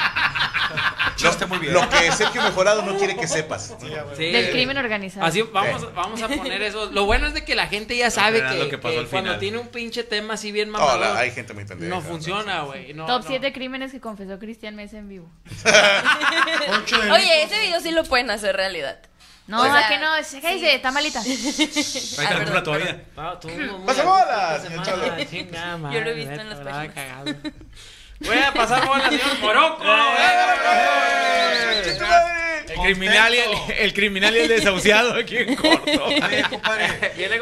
Chiste 1.17 1.47
muy 1.47 1.59
bien. 1.59 1.73
Lo 1.73 1.89
que 1.89 2.11
Sergio 2.13 2.43
Mejorado 2.43 2.83
no 2.83 2.97
quiere 2.97 3.17
que 3.17 3.27
sepas. 3.29 3.75
Sí. 4.17 4.25
Del 4.33 4.51
crimen 4.51 4.77
organizado. 4.79 5.27
Así 5.27 5.43
vamos, 5.43 5.95
vamos 5.95 6.23
a 6.23 6.29
poner 6.29 6.63
eso. 6.63 6.91
Lo 6.91 7.05
bueno 7.05 7.27
es 7.27 7.35
de 7.35 7.45
que 7.45 7.55
la 7.55 7.67
gente 7.67 7.97
ya 7.97 8.11
sabe 8.11 8.43
que, 8.45 8.55
lo 8.59 8.69
que 8.69 8.79
pasó 8.79 8.95
que 8.95 9.01
al 9.01 9.07
cuando 9.07 9.29
final. 9.31 9.41
tiene 9.41 9.59
un 9.59 9.69
pinche 9.69 10.03
tema 10.05 10.35
así 10.35 10.53
bien 10.53 10.71
No, 10.71 10.79
mamador, 10.79 11.01
la- 11.01 11.19
hay 11.19 11.31
gente 11.31 11.53
muy 11.55 11.65
pendeja. 11.65 11.89
no 11.95 12.01
funciona, 12.01 12.63
güey. 12.63 12.93
No, 12.95 13.07
Top 13.07 13.23
no. 13.23 13.29
7 13.29 13.53
crímenes 13.53 13.93
que 13.93 14.01
confesó 14.01 14.39
Cristian 14.39 14.75
Mesa 14.75 14.99
en 14.99 15.09
vivo. 15.09 15.31
Oye, 17.13 17.43
ese 17.43 17.59
video 17.61 17.81
sí 17.81 17.91
lo 17.91 18.05
pueden 18.05 18.31
hacer 18.31 18.57
realidad. 18.57 18.99
No, 19.47 19.61
O 19.61 19.65
sea, 19.65 19.87
¿a 19.87 19.89
que 19.89 19.99
no? 19.99 20.17
Es- 20.17 20.35
¿Qué 20.41 20.55
dice? 20.55 20.75
Está 20.75 20.91
malita. 20.91 21.21
Ahí 21.21 22.27
Ah, 22.31 22.35
perdón, 22.39 22.65
todavía. 22.65 23.05
Ah, 23.17 23.39
tú, 23.39 23.49
Pasa 23.85 24.01
a- 24.03 24.05
bola, 24.07 24.57
esta 24.57 24.69
señor 24.71 24.85
semana, 24.87 25.07
Cholo. 25.17 25.25
chinga 25.31 25.79
Yo 25.93 26.01
lo 26.01 26.11
he 26.11 26.15
visto 26.15 26.33
en 26.41 26.49
las 26.49 26.59
páginas. 26.61 26.95
cagada. 26.95 27.25
Voy 28.21 28.39
a 28.39 28.53
pasar 28.53 28.87
bola, 28.87 29.09
señor 29.11 29.39
Morocco. 29.41 29.85
¡Eh! 29.85 31.35
El 32.67 32.81
criminal, 32.95 33.35
y 33.35 33.39
el, 33.39 33.51
el 33.79 33.95
criminal 33.95 34.37
y 34.37 34.41
el 34.41 34.49
desahuciado 34.49 35.15
aquí 35.15 35.37
en 35.37 35.55
corto. 35.57 36.09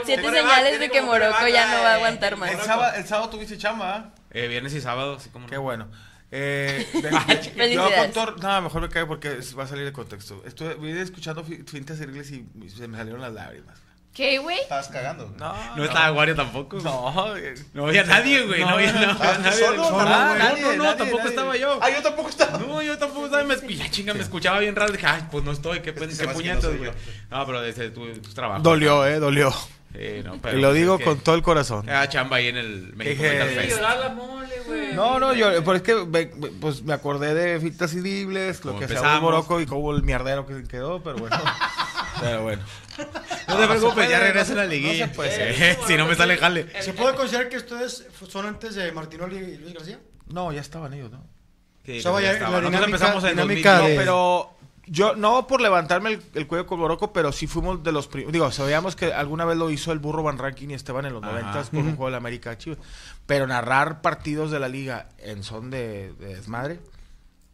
Siete 0.05 0.31
señales 0.31 0.79
de 0.81 0.89
que 0.91 1.03
Morocco 1.03 1.49
ya 1.49 1.67
no 1.75 1.83
va 1.83 1.89
a 1.91 1.93
eh. 1.93 1.97
aguantar 1.97 2.37
más. 2.37 2.51
El 2.53 2.61
sábado, 2.61 2.95
el 2.97 3.07
sábado 3.07 3.31
tuviste 3.31 3.57
chamba, 3.59 3.95
¿ah? 3.97 4.11
Eh, 4.31 4.47
viernes 4.49 4.73
y 4.75 4.81
sábado, 4.81 5.17
así 5.17 5.31
como 5.31 5.47
no. 5.47 5.51
Qué 5.51 5.57
bueno. 5.59 5.89
Eh, 6.31 6.87
ven- 6.95 7.13
yo 7.13 7.51
Felicidades. 7.53 7.99
con 7.99 8.13
todo- 8.13 8.37
no, 8.37 8.63
mejor 8.63 8.83
me 8.83 8.89
cae 8.89 9.07
porque 9.07 9.39
va 9.59 9.65
a 9.65 9.67
salir 9.67 9.85
de 9.85 9.93
contexto. 9.93 10.43
Estuve 10.47 10.75
vine 10.75 11.01
escuchando 11.03 11.45
fi- 11.45 11.63
fintas 11.67 12.01
irles 12.01 12.31
y 12.31 12.47
se 12.75 12.89
me 12.89 12.97
salieron 12.99 13.21
las 13.21 13.33
lágrimas. 13.33 13.79
¿Qué, 14.15 14.39
güey? 14.39 14.59
Estabas 14.61 14.89
cagando. 14.89 15.33
No, 15.39 15.55
No 15.77 15.85
estaba 15.85 16.13
Wario 16.13 16.35
tampoco. 16.37 16.79
No, 16.81 17.35
eh, 17.37 17.55
No 17.73 17.87
había 17.87 18.05
nadie, 18.05 18.43
güey. 18.47 18.61
No, 18.61 18.69
había, 18.69 18.93
no, 18.93 18.99
había 18.99 19.17
¿Ah, 19.23 19.37
tú 19.37 19.43
nadie. 19.43 19.59
solo? 19.65 19.77
No, 19.77 19.91
No, 19.91 19.99
no, 19.99 20.05
nadie, 20.05 20.63
no, 20.63 20.73
no, 20.77 20.83
nadie, 20.85 20.97
tampoco 20.99 21.19
nadie. 21.19 21.31
estaba 21.31 21.57
yo. 21.57 21.79
Ah, 21.81 21.89
yo 21.91 22.03
tampoco 22.03 22.29
estaba. 22.29 22.59
No, 22.59 22.83
yo 22.83 22.99
tampoco 22.99 23.25
estaba. 23.27 23.45
Me, 23.45 23.55
y 23.69 23.77
la 23.77 23.91
chinga 23.91 24.13
me 24.13 24.21
escuchaba 24.21 24.59
bien 24.59 24.77
raro. 24.77 24.93
Dije, 24.93 25.07
ay, 25.07 25.23
pues 25.31 25.43
no 25.45 25.53
estoy. 25.53 25.81
Qué, 25.81 25.91
Es 25.91 25.97
qué 26.19 26.27
no 26.27 26.61
soy 26.61 26.77
güey. 26.77 26.91
No, 27.31 27.47
pero 27.47 27.63
desde 27.63 27.91
tu, 27.91 28.07
tu 28.19 28.35
trabajo. 28.35 28.63
Dolió, 28.63 29.07
eh, 29.07 29.19
dolió. 29.19 29.51
Eh, 29.95 30.23
no, 30.25 30.37
Y 30.37 30.39
pero 30.39 30.57
lo 30.59 30.69
pues 30.69 30.79
digo 30.79 30.99
con 31.01 31.19
todo 31.21 31.35
el 31.35 31.43
corazón. 31.43 31.87
Era 31.89 32.09
chamba 32.09 32.37
ahí 32.39 32.49
en 32.49 32.57
el 32.57 32.93
México 32.95 33.21
Quiere 33.23 33.45
Fest. 33.47 33.81
la 33.81 34.09
mole, 34.11 34.61
güey. 34.67 34.93
No, 34.95 35.19
no, 35.21 35.35
yo, 35.35 35.49
pero 35.65 35.75
es 35.77 35.83
que 35.83 35.95
me- 35.95 36.27
pues 36.27 36.83
me 36.83 36.95
acordé 36.95 37.35
de 37.35 37.61
Fitas 37.61 37.93
Idibles, 37.93 38.65
lo 38.65 38.73
Como 38.73 38.87
que 38.87 38.95
hacía. 38.95 39.19
Boroco 39.19 39.61
y 39.61 39.67
como 39.67 39.93
el 39.95 40.03
mierdero 40.03 40.47
que 40.47 40.65
quedó, 40.65 41.03
pero 41.03 41.17
bueno. 41.19 41.37
pero 42.21 42.43
bueno. 42.43 42.63
No 43.49 43.57
te 43.59 43.67
preocupes, 43.67 44.09
ya 44.09 44.19
no 44.19 44.25
regresa 44.25 44.55
la 44.55 44.65
no 44.65 44.71
liguilla. 44.71 45.09
se 45.09 45.15
puede. 45.15 45.33
Eh, 45.73 45.79
si 45.87 45.97
no 45.97 46.07
me 46.07 46.15
sale 46.15 46.37
jale. 46.37 46.67
¿Se 46.83 46.93
puede 46.93 47.15
considerar 47.15 47.49
que 47.49 47.57
ustedes 47.59 48.07
son 48.29 48.47
antes 48.47 48.75
de 48.75 48.91
Martinoli 48.93 49.37
y 49.37 49.57
Luis 49.59 49.75
García? 49.75 50.01
No, 50.29 50.53
ya 50.53 50.61
estaban 50.61 50.93
ellos, 50.95 51.11
¿no? 51.11 51.25
Sí, 51.85 51.99
O 51.99 52.03
sea, 52.03 52.11
vaya, 52.13 52.33
estaba. 52.33 52.53
la 52.53 52.61
Nosotros 52.61 52.81
dinámica- 52.81 52.97
empezamos 52.97 53.25
en 53.25 53.31
dinámica 53.31 53.73
2000. 53.79 53.91
de- 53.91 53.97
No, 53.97 54.01
pero 54.01 54.51
yo, 54.87 55.15
no 55.17 55.47
por 55.47 55.61
levantarme 55.61 56.11
el, 56.11 56.23
el 56.35 56.47
cuello 56.47 56.67
con 56.67 56.79
Morocco, 56.79 57.13
pero 57.13 57.33
sí 57.33 57.47
fuimos 57.47 57.83
de 57.83 57.93
los 57.93 58.07
primeros. 58.09 58.33
Digo, 58.33 58.51
sabíamos 58.53 58.95
que 58.97 59.13
alguna 59.13 59.45
vez 59.45 59.57
lo 59.57 59.71
hizo 59.71 59.91
el 59.93 59.99
burro 59.99 60.23
Van 60.23 60.39
Ranking 60.39 60.69
y 60.71 60.75
Esteban 60.75 61.05
en 61.07 61.13
los 61.13 61.23
noventas 61.23 61.71
por 61.71 61.81
un 61.81 61.91
juego 61.97 62.07
de 62.07 62.11
la 62.13 62.17
América 62.19 62.57
Chivas. 62.57 62.79
Pero 63.27 63.47
narrar 63.47 64.01
partidos 64.01 64.51
de 64.51 64.61
la 64.61 64.69
liga 64.69 65.09
en 65.19 65.43
son 65.43 65.71
de, 65.71 66.13
de 66.15 66.37
desmadre, 66.37 66.81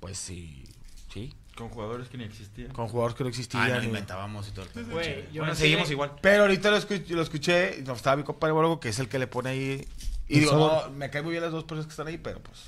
pues 0.00 0.18
sí, 0.18 0.64
sí. 1.12 1.32
Con 1.58 1.68
jugadores 1.70 2.08
que 2.08 2.16
ni 2.16 2.24
existían. 2.24 2.70
Con 2.72 2.88
jugadores 2.88 3.16
que 3.16 3.24
no 3.24 3.28
existían. 3.30 3.62
Ah, 3.72 3.78
no, 3.78 3.82
inventábamos 3.84 4.46
y 4.48 4.52
todo. 4.52 4.66
el 4.74 4.84
Güey, 4.86 5.14
pinche. 5.16 5.22
yo 5.32 5.40
Bueno, 5.42 5.46
no 5.46 5.54
sé- 5.56 5.60
seguimos 5.62 5.90
igual. 5.90 6.12
Pero 6.22 6.42
ahorita 6.42 6.70
lo, 6.70 6.78
escu- 6.78 7.06
lo 7.08 7.22
escuché 7.22 7.78
y 7.80 7.82
no 7.82 7.94
estaba 7.94 8.16
mi 8.16 8.22
compadre 8.22 8.54
Morocco, 8.54 8.78
que 8.80 8.90
es 8.90 8.98
el 9.00 9.08
que 9.08 9.18
le 9.18 9.26
pone 9.26 9.50
ahí. 9.50 9.88
Y 10.28 10.34
El 10.34 10.40
digo, 10.40 10.52
no, 10.86 10.90
me 10.92 11.10
caen 11.10 11.24
muy 11.24 11.32
bien 11.32 11.42
las 11.42 11.52
dos 11.52 11.64
personas 11.64 11.86
que 11.86 11.90
están 11.90 12.06
ahí, 12.06 12.18
pero 12.18 12.40
pues. 12.40 12.58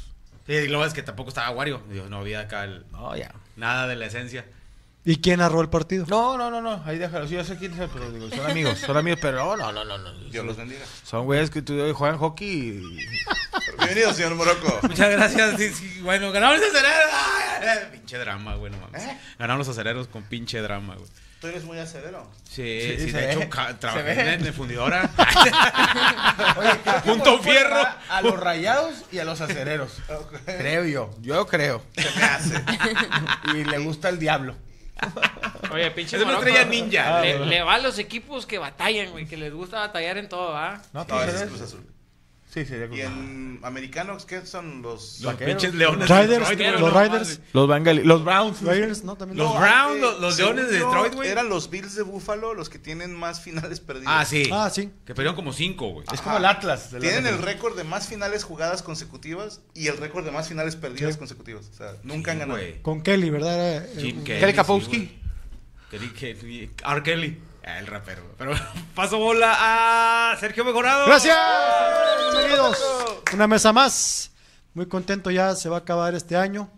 Sí, 0.47 0.52
y 0.54 0.66
luego 0.68 0.85
es 0.85 0.92
que 0.92 1.02
tampoco 1.02 1.28
estaba 1.28 1.50
Wario. 1.50 1.80
Digo, 1.90 2.09
no 2.09 2.18
había 2.18 2.40
acá 2.40 2.64
el- 2.64 2.85
No, 2.90 3.14
ya. 3.16 3.32
nada 3.56 3.87
de 3.87 3.94
la 3.97 4.06
esencia. 4.06 4.44
¿Y 5.02 5.16
quién 5.23 5.38
narró 5.38 5.62
el 5.62 5.70
partido? 5.70 6.04
No, 6.09 6.37
no, 6.37 6.50
no, 6.50 6.61
no, 6.61 6.82
ahí 6.85 6.99
déjalo. 6.99 7.26
Sí, 7.26 7.35
yo 7.35 7.42
sé 7.44 7.56
quién 7.56 7.73
es, 7.80 7.88
pero 7.90 8.11
digo, 8.11 8.28
son 8.28 8.50
amigos, 8.50 8.78
son 8.80 8.97
amigos, 8.99 9.18
pero 9.23 9.56
no, 9.56 9.73
no, 9.73 9.85
no, 9.85 9.97
no. 9.97 10.12
no. 10.12 10.25
Dios 10.30 10.44
los 10.44 10.56
bendiga. 10.59 10.80
Son 11.04 11.25
güeyes 11.25 11.49
que 11.50 11.62
tú 11.62 11.75
juegan 11.94 12.18
hockey 12.18 12.50
y. 12.50 12.82
Bienvenido, 13.78 14.12
señor 14.12 14.35
Morocco. 14.35 14.78
Muchas 14.82 15.11
gracias. 15.11 15.56
sí, 15.56 15.70
sí, 15.70 16.00
bueno, 16.02 16.30
ganamos 16.32 16.59
los 16.61 16.68
acereros. 16.68 17.11
¡Ah! 17.61 17.75
Pinche 17.93 18.19
drama, 18.19 18.55
güey, 18.57 18.73
no 18.73 18.79
mames. 18.79 19.02
Ganamos 19.38 19.67
los 19.67 19.76
acereros 19.76 20.09
con 20.09 20.23
pinche 20.25 20.61
drama, 20.61 20.95
güey. 20.97 21.09
Tú 21.40 21.47
eres 21.47 21.64
muy 21.64 21.79
acerero. 21.79 22.31
Sí, 22.45 22.81
Sí, 22.83 22.97
sí, 22.99 23.11
se 23.11 23.17
de 23.19 23.26
ve, 23.29 23.33
hecho, 23.33 23.49
trabajé 23.79 24.35
en, 24.35 24.47
en 24.47 24.52
fundidora. 24.52 25.09
Oye, 26.59 27.00
Punto 27.02 27.38
fierro. 27.38 27.83
A 28.11 28.21
los 28.21 28.38
rayados 28.38 29.05
y 29.11 29.21
a 29.21 29.25
los 29.25 29.40
acereros. 29.40 30.02
Creo 30.45 30.85
yo. 30.85 31.11
Yo 31.23 31.47
creo. 31.47 31.83
Se 31.97 32.11
me 32.19 32.25
hace. 32.25 32.64
y 33.55 33.64
le 33.64 33.79
gusta 33.79 34.11
el 34.11 34.19
diablo. 34.19 34.55
Oye, 35.73 35.90
pinche 35.93 36.19
Es 36.19 36.23
una 36.23 36.35
estrella 36.35 36.64
ninja. 36.67 37.23
Le, 37.23 37.47
le 37.47 37.62
va 37.62 37.76
a 37.76 37.79
los 37.79 37.99
equipos 37.99 38.45
que 38.45 38.59
batallan, 38.59 39.11
güey, 39.11 39.25
que 39.26 39.38
les 39.38 39.52
gusta 39.52 39.79
batallar 39.79 40.19
en 40.19 40.29
todo, 40.29 40.52
¿va? 40.52 40.83
No, 40.93 41.02
ese 41.02 41.09
¿tú 41.11 41.21
es 41.21 41.29
eres? 41.29 41.43
Cruz 41.49 41.61
Azul. 41.62 41.87
Sí, 42.52 42.64
sería 42.64 42.88
Cruz 42.88 42.99
¿Y 42.99 43.02
en 43.02 43.61
americanos 43.62 44.26
qué 44.26 44.45
son 44.45 44.83
los...? 44.83 45.21
Los 45.21 45.33
Vaqueros. 45.35 45.54
pinches 45.54 45.75
leones. 45.75 46.09
de 46.09 46.14
Riders, 46.21 46.49
Detroit, 46.49 46.59
güey, 46.59 46.80
los 46.80 46.92
Riders. 47.02 47.40
Los, 47.52 47.69
Bengali- 47.69 48.02
los 48.02 48.25
Browns. 48.25 48.62
Raiders, 48.62 49.04
¿no? 49.04 49.14
También. 49.16 49.38
Los 49.38 49.54
No. 49.54 49.61
Browns, 49.61 49.97
eh, 49.99 50.16
los, 50.21 50.37
leones 50.38 50.66
de 50.66 50.73
Detroit, 50.73 51.14
güey. 51.14 51.28
Eran 51.28 51.49
los 51.49 51.71
Bills 51.71 51.95
de 51.95 52.02
Buffalo 52.02 52.52
los 52.54 52.69
que 52.69 52.80
tienen 52.80 53.14
más 53.14 53.40
finales 53.40 53.78
perdidas. 53.78 54.09
Ah, 54.12 54.25
sí. 54.25 54.50
Ah, 54.52 54.69
sí. 54.69 54.90
Que 55.07 55.14
perdieron 55.14 55.37
como 55.37 55.52
cinco, 55.52 55.90
güey. 55.90 56.04
Es 56.12 56.21
como 56.21 56.38
el 56.38 56.45
Atlas. 56.45 56.90
Tienen 57.00 57.26
el 57.28 57.38
récord 57.38 57.76
de 57.76 57.85
más 57.85 58.09
finales 58.09 58.42
jugadas 58.42 58.83
consecutivas 58.83 59.61
y 59.75 59.87
el 59.87 59.97
récord 59.99 60.25
de 60.25 60.33
más 60.33 60.49
finales 60.49 60.75
perdidas 60.75 61.12
Sí. 61.12 61.19
consecutivas. 61.21 61.69
O 61.73 61.75
sea, 61.76 61.95
nunca 62.02 62.33
han 62.33 62.38
Sí, 62.38 62.40
ganado. 62.40 62.59
güey. 62.59 62.83
Con 62.83 63.02
Kelly, 63.02 63.30
¿verdad? 63.30 63.54
Era, 63.76 63.85
eh, 63.87 63.90
Jim 63.97 64.25
Kelly. 64.25 64.40
Kelly 64.40 64.52
sí, 64.52 64.57
Kapowski. 64.57 65.21
Kelly, 65.88 66.09
Kelly, 66.09 66.71
R. 66.85 67.02
Kelly. 67.04 67.38
Ah, 67.64 67.79
el 67.79 67.87
rapero. 67.87 68.23
Pero 68.38 68.52
paso 68.95 69.19
bola 69.19 70.33
a 70.33 70.37
Sergio 70.38 70.64
Mejorado. 70.64 71.07
Gracias. 71.07 71.37
Bienvenidos. 72.33 72.79
Una 73.35 73.47
mesa 73.47 73.73
más. 73.73 74.31
Muy 74.75 74.87
contento 74.87 75.31
ya, 75.31 75.55
se 75.55 75.69
va 75.69 75.76
a 75.76 75.81
acabar 75.81 76.14
este 76.14 76.37
año. 76.37 76.71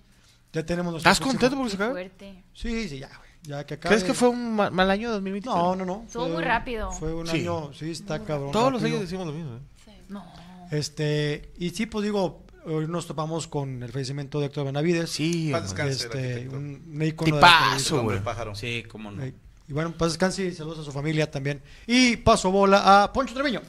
Ya 0.53 0.65
tenemos 0.67 0.93
nuestro 0.93 1.11
¿Estás 1.11 1.27
contento 1.27 1.57
porque 1.57 1.71
se 1.71 1.77
fuerte. 1.77 2.45
Sí, 2.53 2.89
sí, 2.89 2.99
ya, 2.99 3.09
güey. 3.09 3.31
Ya 3.43 3.65
que 3.67 3.75
acabe. 3.75 3.95
¿Crees 3.95 4.05
que 4.05 4.15
fue 4.15 4.29
un 4.29 4.55
ma- 4.57 4.71
mal 4.71 4.91
año 4.91 5.11
2023? 5.11 5.57
No, 5.57 5.77
no, 5.77 5.85
no. 5.85 6.03
Estuvo 6.07 6.25
fue- 6.25 6.33
muy 6.35 6.43
rápido. 6.45 6.91
Fue 6.93 7.13
un 7.15 7.27
Sí. 7.27 7.39
año, 7.41 7.73
sí, 7.73 7.91
está 7.91 8.23
cabrón. 8.25 8.53
Todos 8.53 8.73
los 8.73 8.83
rápido. 8.83 8.99
años 8.99 9.11
decimos 9.11 9.27
lo 9.27 9.33
mismo. 9.33 9.57
¿eh? 9.57 9.93
No. 10.09 10.25
Este, 10.71 11.53
y 11.59 11.71
sí, 11.71 11.87
pues 11.87 12.05
digo, 12.05 12.45
hoy 12.67 12.87
nos 12.87 13.07
topamos 13.07 13.47
con 13.49 13.83
el 13.83 13.91
fallecimiento 13.93 14.41
de 14.41 14.47
Héctor 14.47 14.67
Benavides. 14.67 15.11
Sí, 15.11 15.51
Paz 15.53 15.71
hombre. 15.73 15.85
descanse, 15.85 16.05
el 16.05 16.07
Este, 16.13 16.33
arquitecto. 16.35 16.57
un, 16.57 16.93
un 16.95 17.03
ícono 17.03 17.27
de 17.37 17.41
la 17.41 17.47
Tipazo, 17.49 17.65
televisión. 17.65 17.99
Hombre 18.01 18.17
güey. 18.17 18.25
pájaro. 18.25 18.55
Sí, 18.55 18.85
cómo 18.89 19.11
no. 19.11 19.23
Eh, 19.23 19.35
Y 19.73 19.75
bueno, 19.75 19.95
pues 19.97 20.13
descanse 20.13 20.43
y 20.43 20.53
saludos 20.55 20.81
a 20.81 20.85
su 20.85 20.93
familia 20.93 21.31
también. 21.31 21.63
Y 21.87 22.19
paso 22.19 22.51
bola 22.51 23.05
a 23.05 23.11
Poncho 23.11 23.33
Treviño. 23.33 23.63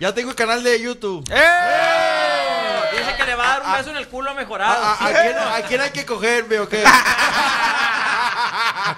Ya 0.00 0.14
tengo 0.14 0.30
el 0.30 0.34
canal 0.34 0.62
de 0.64 0.80
YouTube. 0.80 1.22
Dice 1.24 1.36
que 3.18 3.26
le 3.26 3.34
va 3.34 3.44
a 3.44 3.58
dar 3.58 3.66
un 3.66 3.72
beso 3.74 3.90
en 3.90 3.96
el 3.98 4.08
culo 4.08 4.34
mejorado. 4.34 4.82
¿A, 4.82 4.92
a- 4.94 5.06
a 5.08 5.12
quién, 5.12 5.36
a 5.36 5.62
quién 5.68 5.80
hay 5.82 5.90
que 5.90 6.06
cogerme 6.06 6.58
o 6.60 6.66
qué? 6.70 6.82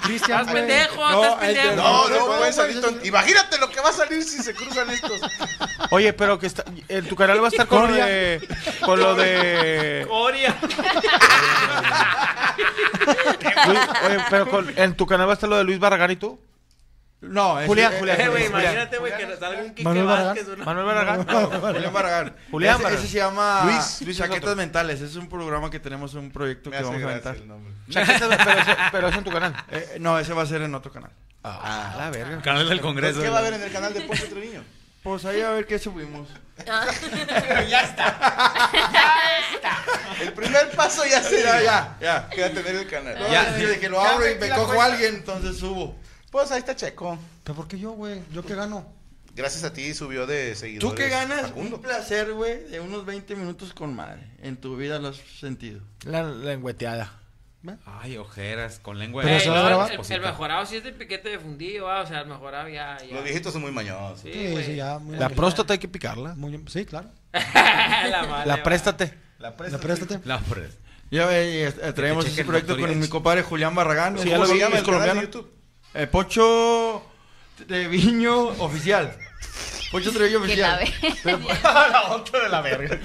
Cristian. 0.01 0.41
Estás 0.41 0.55
pendejo, 0.55 1.11
No, 1.11 1.23
estás 1.25 1.39
pendejo. 1.41 1.77
No, 1.77 2.09
no, 2.09 2.17
No, 2.19 2.27
puede 2.27 2.53
salir 2.53 2.83
Imagínate 3.05 3.59
lo 3.59 3.71
que 3.71 3.81
va 3.81 3.89
a 3.91 3.93
salir 3.93 4.23
si 4.23 4.43
se 4.43 4.55
cruzan 4.55 4.91
estos. 4.91 5.21
Oye, 5.91 6.13
pero 6.13 6.39
que 6.39 6.47
está, 6.47 6.65
en 6.89 7.07
tu 7.09 7.17
canal 7.17 7.41
va 7.43 7.47
a 7.47 7.51
estar 7.51 7.67
con 7.67 7.89
lo 7.89 7.95
de. 8.05 8.49
Con 8.85 9.01
lo 9.01 9.15
de. 9.15 10.07
Coria. 10.09 10.55
Luis- 13.67 13.89
oye, 14.07 14.19
pero 14.31 14.49
con- 14.51 14.73
en 14.77 14.97
tu 14.97 15.07
canal 15.07 15.27
va 15.27 15.33
a 15.33 15.35
estar 15.35 15.49
lo 15.49 15.57
de 15.57 15.65
Luis 15.65 15.79
Barragán 15.79 16.11
y 16.11 16.17
tú. 16.17 16.39
No, 17.29 17.61
es 17.61 17.67
Julián, 17.67 17.93
Julián, 17.99 18.21
Eh, 18.21 18.29
güey, 18.29 18.47
imagínate, 18.47 18.99
güey, 18.99 19.17
que 19.17 19.37
salga 19.37 19.61
un 19.63 19.69
Quique 19.71 19.85
Manuel 19.85 20.07
Barragán. 20.07 20.35
Vázquez. 20.37 20.49
una- 20.55 20.65
Manuel 20.65 20.87
Barragán. 20.87 21.27
Julián 21.27 21.93
Barragán. 21.93 22.37
Julián 22.51 22.75
ese, 22.75 22.83
Barragán. 22.83 23.05
ese 23.05 23.13
se 23.13 23.19
llama 23.19 23.63
Luis, 23.65 24.01
Luis 24.03 24.17
es 24.17 24.17
Chaquetas 24.19 24.43
otro. 24.45 24.57
Mentales. 24.57 25.01
Es 25.01 25.17
un 25.17 25.29
programa 25.29 25.71
que 25.71 25.81
tenemos, 25.81 26.15
un 26.15 26.31
proyecto 26.31 26.71
Me 26.71 26.77
que 26.79 26.83
vamos 26.83 27.03
a 27.03 27.33
nombre. 27.47 27.73
Chaquetas, 27.91 28.29
pero, 28.45 28.59
eso, 28.61 28.71
pero 28.93 29.09
eso 29.09 29.19
en 29.19 29.25
tu 29.25 29.31
canal. 29.31 29.55
Eh, 29.71 29.97
no, 30.01 30.19
ese 30.19 30.33
va 30.33 30.43
a 30.43 30.47
ser 30.47 30.63
en 30.63 30.75
otro 30.75 30.91
canal. 30.93 31.11
Ah, 31.43 31.95
la 31.99 32.11
verga. 32.11 32.41
Canal 32.43 32.69
del 32.69 32.81
Congreso. 32.81 33.21
¿Qué 33.21 33.29
va 33.29 33.37
a 33.37 33.41
haber 33.41 33.55
en 33.55 33.63
el 33.63 33.73
canal 33.73 33.93
de 33.93 34.01
Poncho 34.03 34.27
Treviño? 34.29 34.63
Pues 35.03 35.25
ahí 35.27 35.43
a 35.43 35.51
ver 35.51 35.67
qué 35.67 35.79
subimos. 35.79 36.29
El 40.21 40.33
primer 40.33 40.71
paso 40.71 41.05
ya 41.05 41.23
se 41.23 41.43
Ya, 41.43 41.61
ya, 41.63 41.97
ya. 42.01 42.29
Que 42.31 42.41
va 42.41 42.47
a 42.47 42.51
tener 42.51 42.77
el 42.77 42.89
canal. 42.89 43.17
Ya, 43.31 43.51
de 43.53 43.79
que 43.79 43.89
lo 43.89 44.03
Ya 44.03 44.11
abro 44.11 44.27
y 44.27 44.35
metí 44.35 44.49
me 44.51 44.57
cojo 44.57 44.81
a 44.81 44.85
alguien, 44.87 45.17
entonces 45.17 45.59
subo. 45.59 45.97
Pues 46.35 46.51
ahí 46.51 46.59
está 46.59 46.75
Checo. 46.75 47.17
¿Pero 47.45 47.55
por 47.55 47.69
qué 47.69 47.79
yo, 47.79 47.93
güey? 47.93 48.21
¿Yo 48.33 48.45
qué 48.45 48.57
gano? 48.57 48.85
Gracias 49.37 49.63
a 49.63 49.73
ti 49.73 49.95
subió 49.95 50.27
de 50.27 50.57
seguidores. 50.57 50.91
Tú 50.91 50.97
que 50.97 51.09
ganas 51.09 51.43
Facundo. 51.43 51.77
un 51.77 51.83
placer, 51.83 52.33
güey, 52.33 52.65
de 52.65 52.81
unos 52.81 53.07
20 53.07 53.37
minutos 53.37 53.73
con 53.73 53.95
madre. 53.95 54.33
En 54.43 54.57
tu 54.57 54.77
vida 54.77 54.99
lo 54.99 55.11
has 55.11 55.17
sentido. 55.39 55.81
La 56.05 56.25
lengüeteada. 56.25 57.21
Ay, 57.87 58.17
ojeras, 58.17 58.81
con 58.81 58.99
lengua 58.99 59.23
Pero 59.23 59.37
de- 59.39 59.45
a 59.45 59.71
no, 59.71 59.87
el, 59.87 60.13
el 60.13 60.21
mejorado 60.23 60.67
sí 60.67 60.75
es 60.79 60.83
de 60.83 60.91
piquete 60.93 61.29
de 61.29 61.39
fundido, 61.39 61.85
¿va? 61.87 62.01
o 62.03 62.07
sea, 62.09 62.23
el 62.23 62.27
mejorado 62.27 62.69
ya. 62.69 62.99
ya. 62.99 63.15
Los 63.15 63.23
viejitos 63.23 63.53
son 63.53 63.63
muy 63.63 63.71
mañosos. 63.71 64.19
Sí, 64.21 64.33
Sí, 64.67 64.75
ya. 64.75 64.99
muy 64.99 65.17
La 65.17 65.29
bien. 65.29 65.37
próstata 65.37 65.73
hay 65.75 65.79
que 65.79 65.87
picarla. 65.89 66.35
Muy- 66.35 66.61
sí, 66.67 66.85
claro. 66.85 67.11
la 67.33 68.27
madre, 68.29 68.47
La 68.49 68.61
préstate. 68.65 69.15
La 69.39 69.57
préstate. 69.57 70.21
La 70.25 70.41
pres- 70.41 70.77
Ya 71.13 71.27
ve, 71.27 71.69
eh, 71.69 71.93
traemos 71.95 72.27
ese 72.27 72.41
el 72.41 72.47
proyecto 72.49 72.77
con 72.77 72.99
mi 72.99 73.07
compadre 73.07 73.43
Julián 73.43 73.73
Barragán. 73.77 74.19
Sí, 74.19 74.29
ya 74.31 74.37
¿Cómo 74.37 74.49
lo 74.49 74.53
vi, 74.53 74.59
es 74.61 74.65
el 74.65 74.69
canal 74.73 74.81
de 74.81 74.85
colombiano. 74.91 75.23
YouTube? 75.23 75.51
Eh, 75.95 76.07
Pocho 76.07 77.03
Treviño 77.67 78.49
Oficial. 78.59 79.17
Pocho 79.93 80.11
Treviño 80.13 80.41
¿Quién 80.43 80.61
la 80.61 80.75
Oficial. 80.75 81.19
ve? 81.25 81.39
la 81.63 82.03
otra 82.11 82.41
de 82.43 82.49
la 82.49 82.61
verga. 82.61 82.99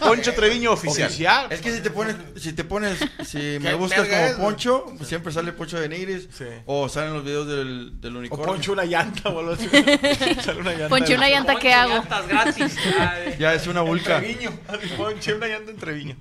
Poncho 0.00 0.32
Treviño 0.32 0.70
oficial. 0.72 1.08
Oficial. 1.08 1.46
Es 1.50 1.60
que 1.60 1.74
si 1.74 1.82
te 1.82 1.90
pones, 1.90 2.16
si 2.36 2.52
te 2.54 2.64
pones, 2.64 2.98
si 3.26 3.36
me 3.60 3.68
¿Qué 3.70 3.74
buscas 3.74 4.08
verga 4.08 4.18
como 4.18 4.48
es? 4.48 4.54
Poncho, 4.54 4.86
pues 4.96 5.08
siempre 5.08 5.30
sale 5.32 5.52
Poncho 5.52 5.78
de 5.78 5.90
Nigris. 5.90 6.28
Sí. 6.32 6.46
O 6.64 6.88
salen 6.88 7.12
los 7.12 7.22
videos 7.24 7.46
del, 7.48 8.00
del 8.00 8.16
O 8.16 8.20
unicornio. 8.20 8.46
poncho 8.46 8.72
una 8.72 8.84
llanta, 8.86 9.28
boludo. 9.28 9.56
Sale 10.42 10.60
una 10.60 10.70
llanta. 10.70 10.88
Ponche 10.88 11.14
una 11.16 11.28
llanta, 11.28 11.56
¿qué 11.56 11.72
hago? 11.74 11.94
Llantas 11.96 12.28
gratis. 12.28 12.76
Ay. 12.98 13.36
Ya 13.38 13.52
es 13.52 13.66
una 13.66 13.82
vulca. 13.82 14.20
Treviño. 14.20 14.58
Ponche 14.96 15.34
una 15.34 15.48
llanta 15.48 15.70
en 15.70 15.76
Treviño. 15.76 16.16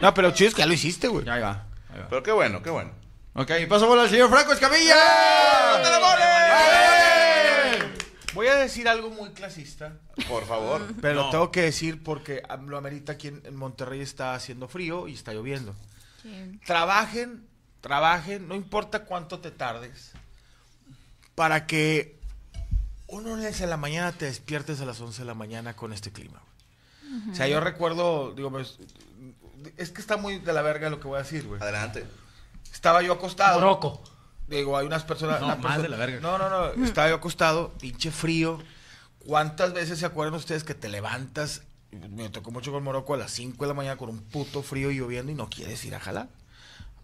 No, 0.00 0.14
pero 0.14 0.30
chido 0.30 0.50
es 0.50 0.54
que 0.54 0.60
ya 0.62 0.66
lo 0.66 0.74
hiciste, 0.74 1.08
güey. 1.08 1.24
Ya 1.24 1.34
ahí 1.34 1.42
va. 1.42 1.66
ahí 1.92 1.98
va. 2.00 2.08
Pero 2.10 2.22
qué 2.22 2.30
bueno, 2.30 2.62
qué 2.62 2.70
bueno. 2.70 2.92
Ok, 3.38 3.50
paso 3.68 3.86
bola 3.86 4.02
al 4.02 4.10
señor 4.10 4.30
Franco 4.30 4.52
Escamilla. 4.52 4.96
Voy 8.34 8.46
a 8.48 8.56
decir 8.56 8.86
algo 8.88 9.08
muy 9.10 9.30
clasista, 9.30 9.94
Por 10.28 10.46
favor. 10.46 10.82
pero 11.00 11.14
lo 11.14 11.22
No. 11.24 11.30
tengo 11.30 11.50
que 11.50 11.62
decir 11.62 12.02
porque 12.02 12.42
lo 12.66 12.76
amerita 12.76 13.12
aquí 13.12 13.28
en, 13.28 13.40
en 13.44 13.56
Monterrey 13.56 14.00
está 14.00 14.34
haciendo 14.34 14.68
frío 14.68 15.08
y 15.08 15.14
está 15.14 15.32
lloviendo. 15.32 15.74
Trabajen, 16.66 17.46
trabajen, 17.80 18.46
no 18.48 18.54
importa 18.54 19.04
cuánto 19.04 19.38
te 19.38 19.50
tardes, 19.50 20.12
para 21.34 21.66
que 21.66 22.18
un 23.06 23.24
lunes 23.24 23.60
en 23.60 23.70
la 23.70 23.76
mañana 23.76 24.12
te 24.12 24.24
despiertes 24.26 24.80
a 24.80 24.84
las 24.84 25.00
11 25.00 25.22
de 25.22 25.26
la 25.26 25.34
mañana 25.34 25.74
con 25.76 25.92
este 25.92 26.10
clima. 26.12 26.42
güey. 27.02 27.30
O 27.30 27.34
sea, 27.34 27.46
yo 27.48 27.60
recuerdo, 27.60 28.32
digo, 28.32 28.50
pues, 28.50 28.78
es 29.78 29.90
que 29.90 30.00
está 30.00 30.16
muy 30.16 30.40
de 30.40 30.52
la 30.52 30.60
verga 30.62 30.90
lo 30.90 31.00
que 31.00 31.06
voy 31.08 31.16
a 31.18 31.22
decir, 31.22 31.46
güey. 31.46 31.60
Adelante. 31.62 32.04
Estaba 32.72 33.02
yo 33.02 33.12
acostado. 33.12 33.58
Morocco. 33.60 34.02
Digo, 34.48 34.76
hay 34.76 34.86
unas 34.86 35.02
personas. 35.04 35.40
No, 35.40 35.46
una 35.46 35.56
más 35.56 35.62
persona- 35.64 35.82
de 35.82 35.88
la 35.88 35.96
verga. 35.96 36.20
No, 36.20 36.38
no, 36.38 36.48
no. 36.48 36.84
Estaba 36.84 37.08
yo 37.08 37.16
acostado, 37.16 37.72
pinche 37.78 38.10
frío. 38.10 38.58
¿Cuántas 39.26 39.72
veces 39.72 39.98
se 39.98 40.06
acuerdan 40.06 40.34
ustedes 40.34 40.62
que 40.64 40.74
te 40.74 40.88
levantas? 40.88 41.62
Me 41.90 42.28
tocó 42.28 42.50
mucho 42.50 42.70
con 42.72 42.82
Morocco 42.84 43.14
a 43.14 43.16
las 43.16 43.30
5 43.32 43.64
de 43.64 43.68
la 43.68 43.74
mañana 43.74 43.96
con 43.96 44.08
un 44.08 44.20
puto 44.20 44.62
frío 44.62 44.90
y 44.90 44.96
lloviendo 44.98 45.32
y 45.32 45.34
no 45.34 45.48
quieres 45.48 45.84
ir 45.84 45.94
a 45.94 46.00
jalar. 46.00 46.28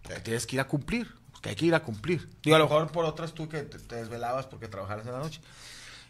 Porque 0.02 0.20
tienes 0.20 0.46
que 0.46 0.56
ir 0.56 0.60
a 0.60 0.68
cumplir. 0.68 1.12
Porque 1.32 1.48
hay 1.50 1.56
que 1.56 1.66
ir 1.66 1.74
a 1.74 1.82
cumplir. 1.82 2.28
Digo, 2.42 2.54
a 2.56 2.58
lo 2.60 2.66
mejor 2.66 2.92
por 2.92 3.04
otras 3.04 3.32
tú 3.32 3.48
que 3.48 3.62
te, 3.62 3.78
te 3.78 3.96
desvelabas 3.96 4.46
porque 4.46 4.68
trabajaras 4.68 5.06
en 5.06 5.12
la 5.12 5.18
noche. 5.18 5.40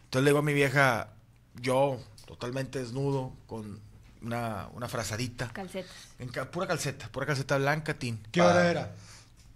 Entonces 0.05 0.25
le 0.25 0.31
digo 0.31 0.41
a 0.41 0.43
mi 0.43 0.53
vieja, 0.53 1.09
yo 1.55 1.99
totalmente 2.27 2.79
desnudo, 2.81 3.33
con 3.47 3.81
una, 4.21 4.69
una 4.75 4.89
frazadita. 4.89 5.49
Calcetas. 5.53 5.91
En 6.19 6.29
ca- 6.29 6.51
pura 6.51 6.67
calceta, 6.67 7.09
pura 7.09 7.25
calceta 7.25 7.57
blanca, 7.57 7.95
tin. 7.95 8.23
¿Qué 8.31 8.43
hora 8.43 8.69
era? 8.71 8.95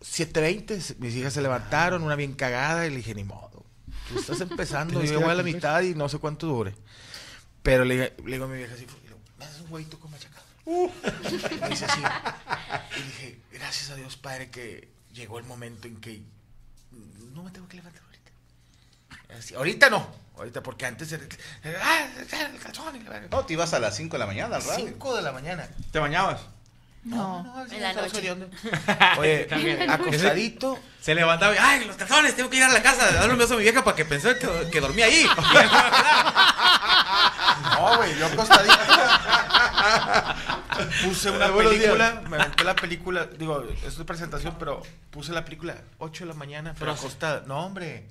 7.20, 0.01 0.97
mis 0.99 1.15
hijas 1.15 1.33
se 1.33 1.43
levantaron, 1.43 2.03
una 2.03 2.17
bien 2.17 2.35
cagada, 2.35 2.87
y 2.87 2.91
le 2.91 2.97
dije, 2.97 3.15
ni 3.15 3.25
modo. 3.25 3.65
Tú 4.09 4.19
estás 4.19 4.41
empezando, 4.41 5.03
yo 5.03 5.21
voy 5.21 5.31
a 5.31 5.35
la 5.35 5.43
mitad 5.43 5.83
y 5.83 5.95
no 5.95 6.09
sé 6.09 6.19
cuánto 6.19 6.47
dure. 6.47 6.75
Pero 7.63 7.85
le, 7.85 7.97
le 7.97 8.33
digo 8.33 8.45
a 8.45 8.49
mi 8.49 8.59
vieja 8.59 8.75
así, 8.75 8.85
y 8.85 8.87
le 8.87 9.09
digo, 9.09 9.19
¿me 9.39 9.45
das 9.45 9.61
un 9.61 9.73
huevito 9.73 9.99
con 9.99 10.11
machacado? 10.11 10.47
Me 10.67 11.69
dice 11.69 11.85
así. 11.87 12.01
Y 12.99 13.03
dije, 13.03 13.41
gracias 13.53 13.91
a 13.91 13.97
Dios, 13.97 14.17
Padre, 14.17 14.51
que 14.51 14.89
llegó 15.13 15.39
el 15.39 15.45
momento 15.45 15.89
en 15.89 15.97
que 16.01 16.23
no 17.33 17.43
me 17.43 17.51
tengo 17.51 17.69
que 17.69 17.77
levantar 17.77 18.03
ahorita. 18.03 19.37
Así, 19.39 19.55
ahorita 19.55 19.91
no, 19.91 20.07
ahorita 20.37 20.63
porque 20.63 20.87
antes 20.87 21.11
era, 21.13 21.25
ah, 21.83 22.09
el 22.19 22.59
calzón. 22.61 23.05
No, 23.31 23.45
te 23.45 23.53
ibas 23.55 23.73
a 23.75 23.79
las 23.79 23.97
5 23.97 24.15
de 24.15 24.19
la 24.19 24.27
mañana 24.27 24.57
al 24.57 24.63
radio. 24.65 24.87
5 24.87 25.17
de 25.17 25.23
la 25.23 25.33
mañana. 25.33 25.69
¿Te 25.91 25.99
bañabas? 25.99 26.41
No, 27.07 27.43
no, 27.45 27.67
En 27.73 27.83
la 27.83 27.93
noche. 27.93 28.37
Oye, 29.19 29.87
acostadito. 29.89 30.79
Se 31.01 31.15
levantaba 31.15 31.55
y, 31.55 31.59
ay, 31.61 31.85
los 31.85 31.95
calzones, 31.97 32.35
tengo 32.35 32.51
que 32.51 32.57
llegar 32.57 32.71
a 32.71 32.75
la 32.75 32.83
casa, 32.83 33.11
darle 33.13 33.33
un 33.33 33.39
beso 33.39 33.55
a 33.55 33.57
mi 33.59 33.63
vieja 33.63 33.85
para 33.85 33.97
que 33.97 34.05
pensara 34.05 34.37
que, 34.39 34.49
que 34.73 34.81
dormía 34.81 35.07
ahí. 35.07 35.25
No, 37.77 37.97
güey, 37.97 38.19
yo 38.19 38.27
acostadito. 38.27 38.75
puse 41.05 41.31
una 41.31 41.49
Buenos 41.49 41.73
película, 41.75 42.23
me 42.29 42.37
aventé 42.37 42.65
la 42.65 42.75
película, 42.75 43.27
digo, 43.27 43.65
es 43.87 43.97
de 43.99 44.05
presentación, 44.05 44.57
pero 44.59 44.83
puse 45.11 45.33
la 45.33 45.45
película 45.45 45.77
8 45.99 46.25
de 46.25 46.29
la 46.29 46.35
mañana, 46.35 46.75
pero 46.79 46.93
acostada. 46.93 47.45
No, 47.47 47.65
hombre. 47.65 48.07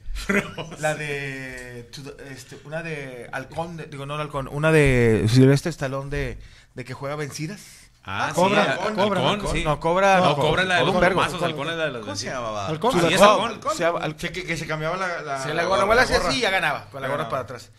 La 0.79 0.95
de, 0.95 1.89
este, 2.29 2.59
una 2.65 2.81
de 2.83 3.29
Halcón, 3.31 3.77
de- 3.77 3.85
digo, 3.87 4.05
no 4.05 4.15
Halcón, 4.15 4.47
una 4.51 4.71
de 4.71 5.25
Silvestre 5.29 5.69
Stallone 5.71 6.09
de, 6.09 6.37
de 6.73 6.85
que 6.85 6.93
juega 6.93 7.15
vencidas. 7.15 7.61
Ah, 8.07 8.31
Cobra, 8.35 8.73
sí, 8.75 8.93
Cobra, 8.93 9.19
Halcón, 9.21 9.43
¿no? 9.43 9.51
sí. 9.51 9.63
No, 9.63 9.79
Cobra. 9.79 10.19
No, 10.19 10.35
Cobra 10.35 10.63
la 10.63 10.75
de 10.75 10.85
los 10.85 10.93
un 10.95 11.01
vergo. 11.01 11.21
mazos, 11.21 11.41
Halcón 11.41 11.69
es 11.69 11.75
la 11.75 11.85
de 11.85 11.91
los 11.91 12.01
¿Cómo 12.01 12.15
se 12.15 12.25
llamaba? 12.27 12.67
Halcón. 12.67 12.91
Sí, 12.91 13.13
es 13.13 13.21
Halcón. 13.21 13.61
se 13.75 13.85
Halcón. 13.85 14.13
Que, 14.13 14.31
que, 14.31 14.45
que 14.45 14.57
se 14.57 14.67
cambiaba 14.67 14.95
la... 14.97 15.21
la, 15.23 15.41
Sí, 15.43 15.49
la 15.53 15.63
hacía 16.03 16.17
gorra. 16.17 16.29
así 16.29 16.37
y 16.37 16.41
ya 16.41 16.51
ganaba, 16.51 16.85
con 16.91 17.01
la 17.01 17.07
Ya 17.07 17.13
gorra 17.15 17.29
para 17.29 17.41
atrás. 17.41 17.71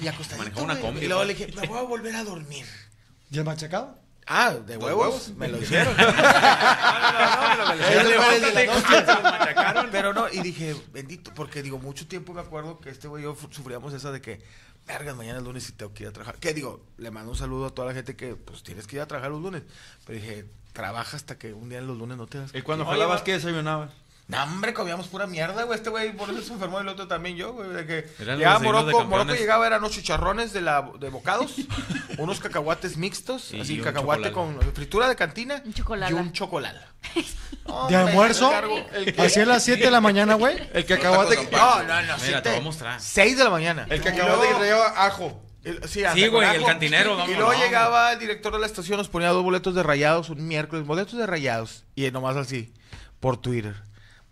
Y 0.00 0.08
acostadito, 0.08 0.38
Manejaba 0.38 0.64
una 0.64 0.80
combi, 0.80 1.04
Y 1.04 1.08
luego 1.08 1.24
le 1.24 1.34
dije, 1.34 1.52
me 1.60 1.66
voy 1.66 1.78
a 1.78 1.82
volver 1.82 2.16
a 2.16 2.24
dormir. 2.24 2.66
¿Y 3.30 3.38
el 3.38 3.44
machacado? 3.44 3.98
Ah, 4.28 4.52
de 4.52 4.76
huevos, 4.76 5.00
huevos? 5.00 5.30
me 5.36 5.48
lo 5.48 5.58
hicieron. 5.62 5.96
no, 5.96 6.04
no, 6.04 6.12
no, 6.12 7.56
no, 7.56 7.66
me 7.70 7.76
lo 7.76 7.82
hicieron. 7.82 8.12
Pero 9.90 10.12
no, 10.12 10.28
y 10.28 10.40
dije, 10.40 10.76
bendito, 10.92 11.32
porque 11.34 11.62
digo, 11.62 11.78
mucho 11.78 12.06
tiempo 12.06 12.34
me 12.34 12.40
acuerdo 12.40 12.78
que 12.78 12.90
este 12.90 13.08
güey 13.08 13.22
y 13.22 13.24
yo 13.24 13.36
sufríamos 13.50 13.94
esa 13.94 14.12
de 14.12 14.20
que, 14.20 14.42
vergas, 14.86 15.16
mañana 15.16 15.38
es 15.38 15.44
lunes 15.44 15.68
y 15.68 15.72
tengo 15.72 15.94
que 15.94 16.04
ir 16.04 16.10
a 16.10 16.12
trabajar. 16.12 16.38
Que 16.38 16.52
digo, 16.52 16.84
le 16.98 17.10
mando 17.10 17.30
un 17.30 17.36
saludo 17.36 17.66
a 17.66 17.70
toda 17.70 17.88
la 17.88 17.94
gente 17.94 18.16
que, 18.16 18.36
pues, 18.36 18.62
tienes 18.62 18.86
que 18.86 18.96
ir 18.96 19.02
a 19.02 19.06
trabajar 19.06 19.30
los 19.30 19.40
lunes. 19.40 19.62
Pero 20.06 20.18
dije, 20.18 20.46
trabaja 20.72 21.16
hasta 21.16 21.38
que 21.38 21.54
un 21.54 21.68
día 21.68 21.78
en 21.78 21.86
los 21.86 21.96
lunes 21.96 22.18
no 22.18 22.26
te 22.26 22.38
das. 22.38 22.54
¿Y 22.54 22.62
cuando 22.62 22.84
jalabas 22.84 23.22
qué 23.22 23.32
desayunabas? 23.32 23.90
No, 24.28 24.42
hombre, 24.42 24.74
comíamos 24.74 25.08
pura 25.08 25.26
mierda, 25.26 25.62
güey. 25.64 25.78
Este 25.78 25.88
güey 25.88 26.12
por 26.14 26.28
eso 26.28 26.42
se 26.42 26.52
enfermó 26.52 26.78
y 26.78 26.82
el 26.82 26.88
otro 26.88 27.08
también 27.08 27.36
yo, 27.36 27.54
güey. 27.54 27.70
De 27.70 27.86
que 27.86 28.06
llegaba 28.24 28.58
Morocco, 28.58 29.24
llegaba, 29.32 29.66
eran 29.66 29.80
unos 29.80 29.92
chicharrones 29.92 30.52
de, 30.52 30.60
la, 30.60 30.90
de 31.00 31.08
bocados, 31.08 31.54
unos 32.18 32.38
cacahuates 32.38 32.98
mixtos, 32.98 33.54
Y 33.54 33.60
así 33.62 33.78
cacahuate 33.80 34.28
chocolate. 34.30 34.60
con 34.62 34.72
fritura 34.74 35.08
de 35.08 35.16
cantina 35.16 35.62
Un 35.64 35.72
chocolate. 35.72 36.12
y 36.12 36.16
un 36.16 36.32
chocolate. 36.32 36.78
¿De 37.88 37.96
almuerzo? 37.96 38.52
El 38.92 39.14
Así 39.18 39.40
a 39.40 39.46
las 39.46 39.64
7 39.64 39.82
de 39.84 39.90
la 39.90 40.00
mañana, 40.02 40.34
güey. 40.34 40.56
El 40.74 40.84
cacahuate... 40.84 41.48
No, 41.50 41.82
no, 41.84 42.02
no. 42.02 42.16
Mira, 42.18 42.42
te 42.42 42.50
voy 42.50 42.58
a 42.58 42.62
mostrar. 42.62 43.00
Seis 43.00 43.38
de 43.38 43.44
la 43.44 43.50
mañana. 43.50 43.86
El 43.88 44.00
Y 44.00 44.04
cacahuate 44.04 44.40
que 44.46 44.52
luego- 44.52 44.58
traía 44.58 45.06
ajo. 45.06 45.42
Sí, 45.86 46.04
hasta 46.04 46.28
güey, 46.28 46.56
el 46.56 46.64
cantinero, 46.64 47.14
Y 47.14 47.16
vamos, 47.16 47.36
luego 47.36 47.52
no. 47.52 47.58
llegaba 47.58 48.12
el 48.12 48.18
director 48.18 48.52
de 48.52 48.58
la 48.58 48.66
estación, 48.66 48.96
nos 48.98 49.08
ponía 49.08 49.28
dos 49.30 49.42
boletos 49.42 49.74
de 49.74 49.82
rayados 49.82 50.30
un 50.30 50.46
miércoles. 50.46 50.86
Boletos 50.86 51.18
de 51.18 51.26
rayados. 51.26 51.84
Y 51.94 52.10
nomás 52.10 52.36
así, 52.36 52.72
por 53.20 53.38
Twitter. 53.38 53.74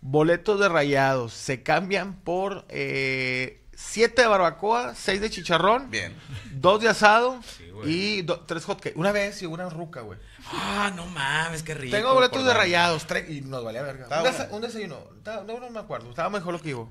Boletos 0.01 0.59
de 0.59 0.69
rayados 0.69 1.33
se 1.33 1.63
cambian 1.63 2.13
por 2.21 2.65
eh, 2.69 3.63
siete 3.75 4.21
de 4.21 4.27
barbacoa, 4.27 4.93
seis 4.95 5.19
de 5.21 5.29
chicharrón, 5.29 5.89
Bien. 5.89 6.15
dos 6.51 6.81
de 6.81 6.89
asado 6.89 7.39
Sí, 7.57 7.69
güey. 7.71 7.89
y 7.91 8.21
do- 8.21 8.41
tres 8.41 8.63
hotcakes. 8.65 8.97
Una 8.97 9.11
vez 9.11 9.41
y 9.41 9.45
una 9.47 9.69
ruca, 9.69 10.01
güey. 10.01 10.19
Ah, 10.51 10.91
no 10.95 11.05
mames, 11.07 11.63
qué 11.63 11.73
rico. 11.73 11.95
Tengo 11.97 12.13
boletos 12.13 12.45
de 12.45 12.53
rayados 12.53 13.05
y 13.27 13.41
nos 13.41 13.63
valía 13.63 13.81
verga. 13.81 14.03
Estaba 14.03 14.21
Un, 14.21 14.27
desa- 14.35 14.47
un 14.51 14.61
desayuno. 14.61 14.99
Estaba- 15.17 15.43
no, 15.43 15.59
no 15.59 15.69
me 15.69 15.79
acuerdo. 15.79 16.09
Estaba 16.09 16.29
mejor 16.29 16.53
lo 16.53 16.61
que 16.61 16.69
iba. 16.69 16.85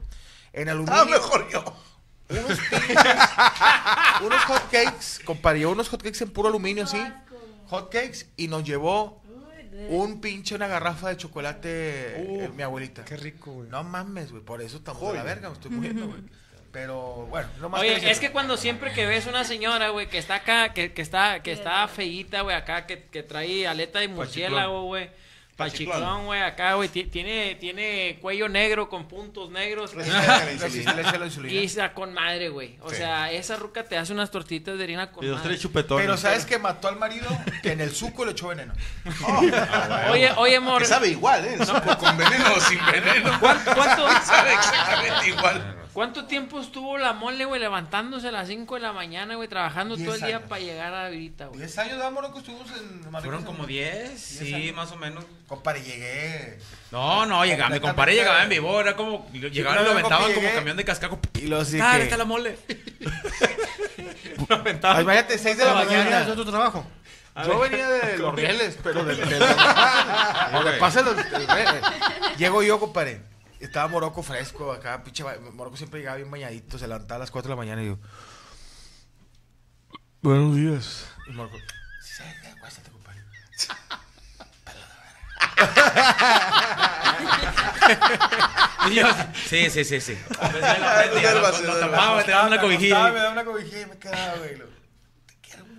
En 0.52 0.68
Ah, 0.68 0.72
aluminio. 0.72 1.06
mejor 1.06 1.48
yo. 1.50 1.64
unos 2.28 2.58
pinches, 2.58 2.88
unos 4.22 4.44
hotcakes, 4.46 5.25
comparó 5.25 5.70
unos 5.70 5.88
hotcakes 5.88 6.22
en 6.25 6.30
puro 6.30 6.48
aluminio, 6.48 6.84
así. 6.84 7.00
Hotcakes 7.69 8.26
y 8.36 8.49
nos 8.49 8.64
llevó 8.64 9.23
un 9.91 10.21
pinche, 10.21 10.54
una 10.54 10.67
garrafa 10.67 11.08
de 11.08 11.17
chocolate 11.17 12.45
eh, 12.45 12.50
mi 12.54 12.62
abuelita. 12.62 13.04
Qué 13.04 13.17
rico, 13.17 13.52
güey. 13.52 13.69
No 13.69 13.84
mames, 13.84 14.30
güey, 14.30 14.43
por 14.43 14.62
eso 14.62 14.78
estamos 14.78 15.12
de 15.12 15.19
la 15.19 15.23
verga, 15.23 15.49
me 15.49 15.54
estoy 15.54 15.71
muriendo, 15.71 16.06
güey. 16.06 16.21
Pero 16.73 17.26
bueno, 17.30 17.49
no 17.58 17.71
más 17.71 17.80
Oye, 17.80 18.10
es 18.10 18.21
que 18.21 18.30
cuando 18.30 18.58
siempre 18.58 18.93
que 18.93 19.06
ves 19.06 19.26
una 19.26 19.45
señora, 19.45 19.89
güey, 19.89 20.08
que 20.08 20.19
está 20.19 20.34
acá, 20.34 20.75
que, 20.75 20.93
que 20.93 21.00
está, 21.00 21.43
que 21.43 21.52
está 21.52 21.89
feíta, 21.89 22.43
güey, 22.43 22.54
acá, 22.54 22.84
que, 22.86 23.04
que 23.04 23.23
trae 23.23 23.67
aleta 23.67 24.00
de 24.00 24.08
murciélago, 24.08 24.82
güey. 24.84 25.08
Pachiclón. 25.56 26.26
Güey, 26.26 26.42
acá, 26.42 26.75
güey, 26.75 26.88
ti- 26.90 27.04
tiene, 27.04 27.54
tiene 27.54 28.19
cuello 28.21 28.47
negro 28.49 28.90
con 28.90 29.08
puntos 29.08 29.50
negros. 29.50 29.95
Resistencia 29.95 30.34
a 30.36 30.45
la 30.45 30.52
insulina. 30.52 30.66
Resistencia 30.92 31.10
a 31.12 31.19
la 31.19 31.26
insulina. 31.26 31.54
Y 31.54 31.64
está 31.64 31.95
con 31.95 32.12
madre, 32.12 32.50
güey. 32.50 32.76
O 32.82 32.90
Sí. 32.90 32.97
sea, 32.97 33.32
esa 33.32 33.56
ruca 33.56 33.82
te 33.84 33.97
hace 33.97 34.12
unas 34.12 34.30
tortitas 34.30 34.76
de 34.76 34.84
harina 34.84 35.10
con 35.10 35.25
Y 35.25 35.28
los 35.28 35.38
madre. 35.38 35.49
tres 35.50 35.62
chupetones. 35.62 36.04
Pero 36.04 36.16
¿sabes 36.19 36.45
que 36.45 36.58
mató 36.58 36.88
al 36.88 36.97
marido? 36.97 37.26
Que 37.62 37.73
en 37.73 37.80
el 37.80 37.90
suco 37.95 38.25
le 38.26 38.32
echó 38.32 38.49
veneno. 38.49 38.75
Oye, 40.10 40.30
oye, 40.36 40.56
amor. 40.56 40.82
Que 40.82 40.88
sabe 40.88 41.08
igual, 41.08 41.45
¿eh? 41.45 41.54
El 41.58 41.66
suco 41.66 41.97
con 41.99 42.16
veneno 42.16 42.52
o 42.54 42.60
sin 42.60 42.78
veneno. 42.86 43.36
¿Cuánto, 43.40 43.75
cuánto, 43.75 44.06
Sabe 44.26 44.52
exactamente 44.52 45.28
igual. 45.28 45.76
Cuánto 45.97 46.26
tiempo 46.26 46.61
estuvo 46.61 46.99
la 46.99 47.15
mole, 47.15 47.47
güey, 47.47 47.59
levantándose 47.59 48.28
a 48.28 48.30
las 48.30 48.49
5 48.49 48.75
de 48.75 48.80
la 48.82 48.93
mañana, 48.93 49.35
güey, 49.37 49.49
trabajando 49.49 49.97
Diez 49.97 50.04
todo 50.04 50.15
el 50.17 50.21
día 50.21 50.37
años. 50.37 50.49
para 50.50 50.61
llegar 50.61 50.93
a 50.93 51.06
ahorita, 51.06 51.47
güey? 51.47 51.61
Diez 51.61 51.78
años, 51.78 51.99
vámonos 51.99 52.32
que 52.32 52.39
estuvimos 52.41 52.69
en 52.73 53.00
Manrique, 53.11 53.23
Fueron 53.23 53.45
como 53.45 53.67
10, 53.67 54.21
sí, 54.21 54.52
años. 54.52 54.76
más 54.76 54.93
o 54.93 54.97
menos. 54.97 55.25
Compadre, 55.49 55.82
llegué. 55.82 56.59
No, 56.91 57.25
no, 57.25 57.43
llegaba, 57.47 57.71
mi 57.71 57.80
compadre 57.80 58.15
llegaba 58.15 58.43
en 58.43 58.50
vivo, 58.50 58.78
era 58.78 58.95
como, 58.95 59.26
llegaban 59.32 59.80
y 59.80 59.85
lo 59.87 59.91
aventaban 59.93 60.35
como 60.35 60.52
camión 60.52 60.76
de 60.76 60.85
cascaco. 60.85 61.19
Y 61.35 61.47
lo 61.47 61.61
así 61.61 61.78
Ah, 61.80 61.95
que- 61.97 62.02
está 62.02 62.19
la 62.19 62.26
mole. 62.26 62.59
Ay, 64.82 65.02
Imagínate, 65.02 65.39
6 65.39 65.56
de 65.56 65.65
la 65.65 65.73
Mañana 65.75 66.21
es 66.21 66.28
otro 66.28 66.45
trabajo. 66.45 66.87
Yo 67.47 67.59
venía 67.59 67.89
de 67.89 68.19
los 68.19 68.35
rieles, 68.35 68.78
pero 68.82 69.02
de, 69.02 69.15
de, 69.17 69.25
de, 69.25 69.37
el 69.37 69.41
re- 71.47 71.80
Llego 72.37 72.63
yo, 72.63 72.78
compadre. 72.78 73.21
Estaba 73.60 73.88
Morocco 73.88 74.23
fresco 74.23 74.73
acá, 74.73 75.02
pinche. 75.02 75.25
Morocco 75.52 75.76
siempre 75.76 76.00
llegaba 76.00 76.16
bien 76.19 76.30
bañadito, 76.30 76.78
se 76.78 76.86
levantaba 76.86 77.16
a 77.16 77.21
las 77.21 77.30
4 77.30 77.49
de 77.49 77.52
la 77.54 77.56
mañana 77.56 77.82
y 77.82 77.86
yo. 77.86 77.99
Buenos 80.21 80.54
días. 80.56 81.06
Y 81.28 81.32
Morocco. 81.32 81.56
Sí, 82.02 82.23
sí, 82.42 82.49
acuéstate, 82.49 82.90
compadre. 82.90 83.21
Y 88.90 88.95
yo, 88.95 89.06
sí, 89.49 89.71
sí, 89.71 89.84
sí, 89.84 90.00
sí. 90.00 90.14
te 90.30 92.30
daba 92.30 92.47
una 92.47 92.56
Me 92.56 92.60
cobijilla. 92.60 93.10
Me 93.12 93.19
daba 93.19 93.32
una 93.32 93.45
cobijilla 93.45 93.80
y 93.82 93.86
me 93.86 93.99
quedaba, 93.99 94.36
güey. 94.38 94.56
lo- 94.56 94.66
Te 94.66 95.34
quiero, 95.42 95.64
güey. 95.64 95.78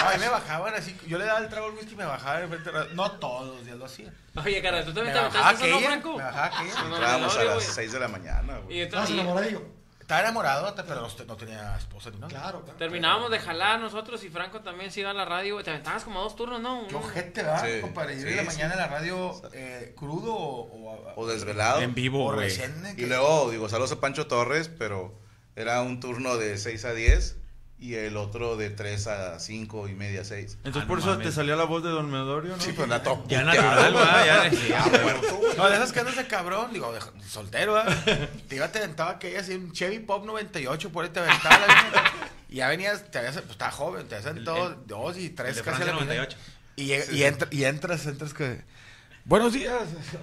Ay, 0.00 0.18
me 0.18 0.28
bajaban 0.28 0.74
así. 0.74 0.96
Yo 1.06 1.18
le 1.18 1.24
daba 1.24 1.40
el 1.40 1.48
trago 1.48 1.66
al 1.66 1.72
whisky 1.74 1.92
y 1.94 1.96
me 1.96 2.04
bajaban 2.04 2.44
enfrente. 2.44 2.70
de 2.70 2.78
la- 2.78 2.94
No 2.94 3.10
todos 3.12 3.56
los 3.56 3.64
días 3.64 3.76
lo 3.76 3.84
hacían. 3.84 4.14
Oye, 4.36 4.62
cara, 4.62 4.82
¿tú 4.84 4.88
Me 4.90 4.94
también 4.94 5.14
te 5.14 5.20
bajaba 5.20 5.48
aventaste 5.48 5.66
eso, 5.68 5.68
no, 5.68 5.76
aquella. 5.76 5.90
Franco? 5.90 6.16
Me 6.16 6.24
bajaba 6.24 6.46
aquella. 6.46 6.80
Entrábamos 6.94 7.36
a 7.36 7.44
las 7.44 7.64
6 7.64 7.92
de 7.92 8.00
la 8.00 8.08
mañana, 8.08 8.58
Y 8.60 8.64
güey. 8.64 8.80
Estabas 8.82 9.10
entonces, 9.10 9.14
enamoradillo. 9.24 9.78
Estaba 10.00 10.20
enamorado, 10.22 10.74
pero 10.74 11.02
no, 11.02 11.08
no 11.26 11.36
tenía 11.36 11.76
esposa 11.76 12.08
ni 12.10 12.16
nada. 12.16 12.28
Claro, 12.28 12.62
claro. 12.62 12.78
terminábamos 12.78 13.30
de 13.30 13.38
jalar 13.40 13.78
nosotros 13.78 14.24
y 14.24 14.30
Franco 14.30 14.60
también 14.60 14.90
se 14.90 15.00
iba 15.00 15.10
a 15.10 15.12
la 15.12 15.26
radio, 15.26 15.54
güey. 15.56 15.64
Te 15.64 15.70
aventabas 15.70 16.04
como 16.04 16.22
dos 16.22 16.34
turnos, 16.34 16.62
¿no? 16.62 16.86
Qué 16.88 16.94
ojete, 16.94 17.42
¿verdad, 17.42 17.62
Sí, 17.66 17.80
compadre? 17.82 18.14
Yo 18.16 18.22
sí, 18.22 18.28
en 18.28 18.36
la 18.36 18.42
sí. 18.42 18.48
mañana 18.56 18.72
en 18.72 18.78
la 18.80 18.86
radio 18.86 19.38
eh, 19.52 19.92
crudo 19.98 20.32
o, 20.34 20.94
o, 20.94 21.12
O 21.14 21.26
desvelado. 21.26 21.82
En 21.82 21.94
vivo, 21.94 22.22
o 22.26 22.32
güey. 22.32 22.48
recién. 22.48 22.74
Y 22.92 22.96
que- 22.96 23.06
luego, 23.06 23.50
digo, 23.50 23.68
saludos 23.68 23.92
a 23.92 24.00
Pancho 24.00 24.26
Torres, 24.26 24.70
pero 24.78 25.14
era 25.56 25.82
un 25.82 26.00
turno 26.00 26.38
de 26.38 26.56
6 26.56 26.86
a 26.86 26.94
10 26.94 27.36
y 27.80 27.94
el 27.94 28.16
otro 28.16 28.56
de 28.56 28.70
3 28.70 29.06
a 29.06 29.38
5 29.38 29.88
y 29.88 29.94
media, 29.94 30.24
6. 30.24 30.58
Entonces 30.64 30.82
Ah, 30.82 30.86
por 30.88 30.98
no 30.98 31.02
eso 31.04 31.12
mames. 31.12 31.26
te 31.28 31.32
salía 31.32 31.54
la 31.56 31.64
voz 31.64 31.82
de 31.84 31.90
Don 31.90 32.10
Medorio, 32.10 32.56
¿no? 32.56 32.62
Sí, 32.62 32.72
pues 32.72 32.88
la 32.88 33.02
top. 33.02 33.28
Ya 33.28 33.44
natural, 33.44 33.94
va, 33.96 34.26
ya. 34.26 34.50
sí, 34.50 34.66
Ya, 34.68 34.84
muerto. 35.02 35.40
No, 35.56 35.68
de 35.68 35.76
esas 35.76 35.92
que 35.92 36.00
andas 36.00 36.16
de 36.16 36.26
cabrón, 36.26 36.72
digo, 36.72 36.92
de, 36.92 37.00
soltero, 37.28 37.74
¿verdad? 37.74 38.28
Te 38.48 38.56
iba, 38.56 38.68
te 38.72 38.78
aventaba 38.78 39.10
aquella 39.12 39.40
así, 39.40 39.54
un 39.54 39.72
Chevy 39.72 40.00
Pop 40.00 40.24
98, 40.26 40.90
por 40.90 41.04
ahí 41.04 41.10
te 41.10 41.20
aventaba 41.20 41.58
la 41.58 41.66
vieja. 41.66 42.12
Y 42.48 42.56
ya 42.56 42.68
venías, 42.68 43.10
te 43.10 43.18
habías, 43.18 43.34
pues 43.36 43.50
estaba 43.50 43.70
joven, 43.70 44.08
te 44.08 44.16
habías 44.16 44.30
aventado 44.30 44.68
el- 44.68 44.86
dos 44.86 45.16
y 45.18 45.26
El 45.26 45.34
tres 45.34 45.56
de 45.56 45.62
casi 45.62 45.82
a 45.82 45.86
la 45.86 45.92
mitad. 45.92 46.06
98. 46.06 46.36
Y, 46.76 46.86
lleg- 46.88 47.12
y, 47.12 47.22
entra- 47.24 47.48
y 47.50 47.64
entras, 47.64 48.06
entras 48.06 48.34
que. 48.34 48.62
Buenos 49.28 49.52
días. 49.52 49.82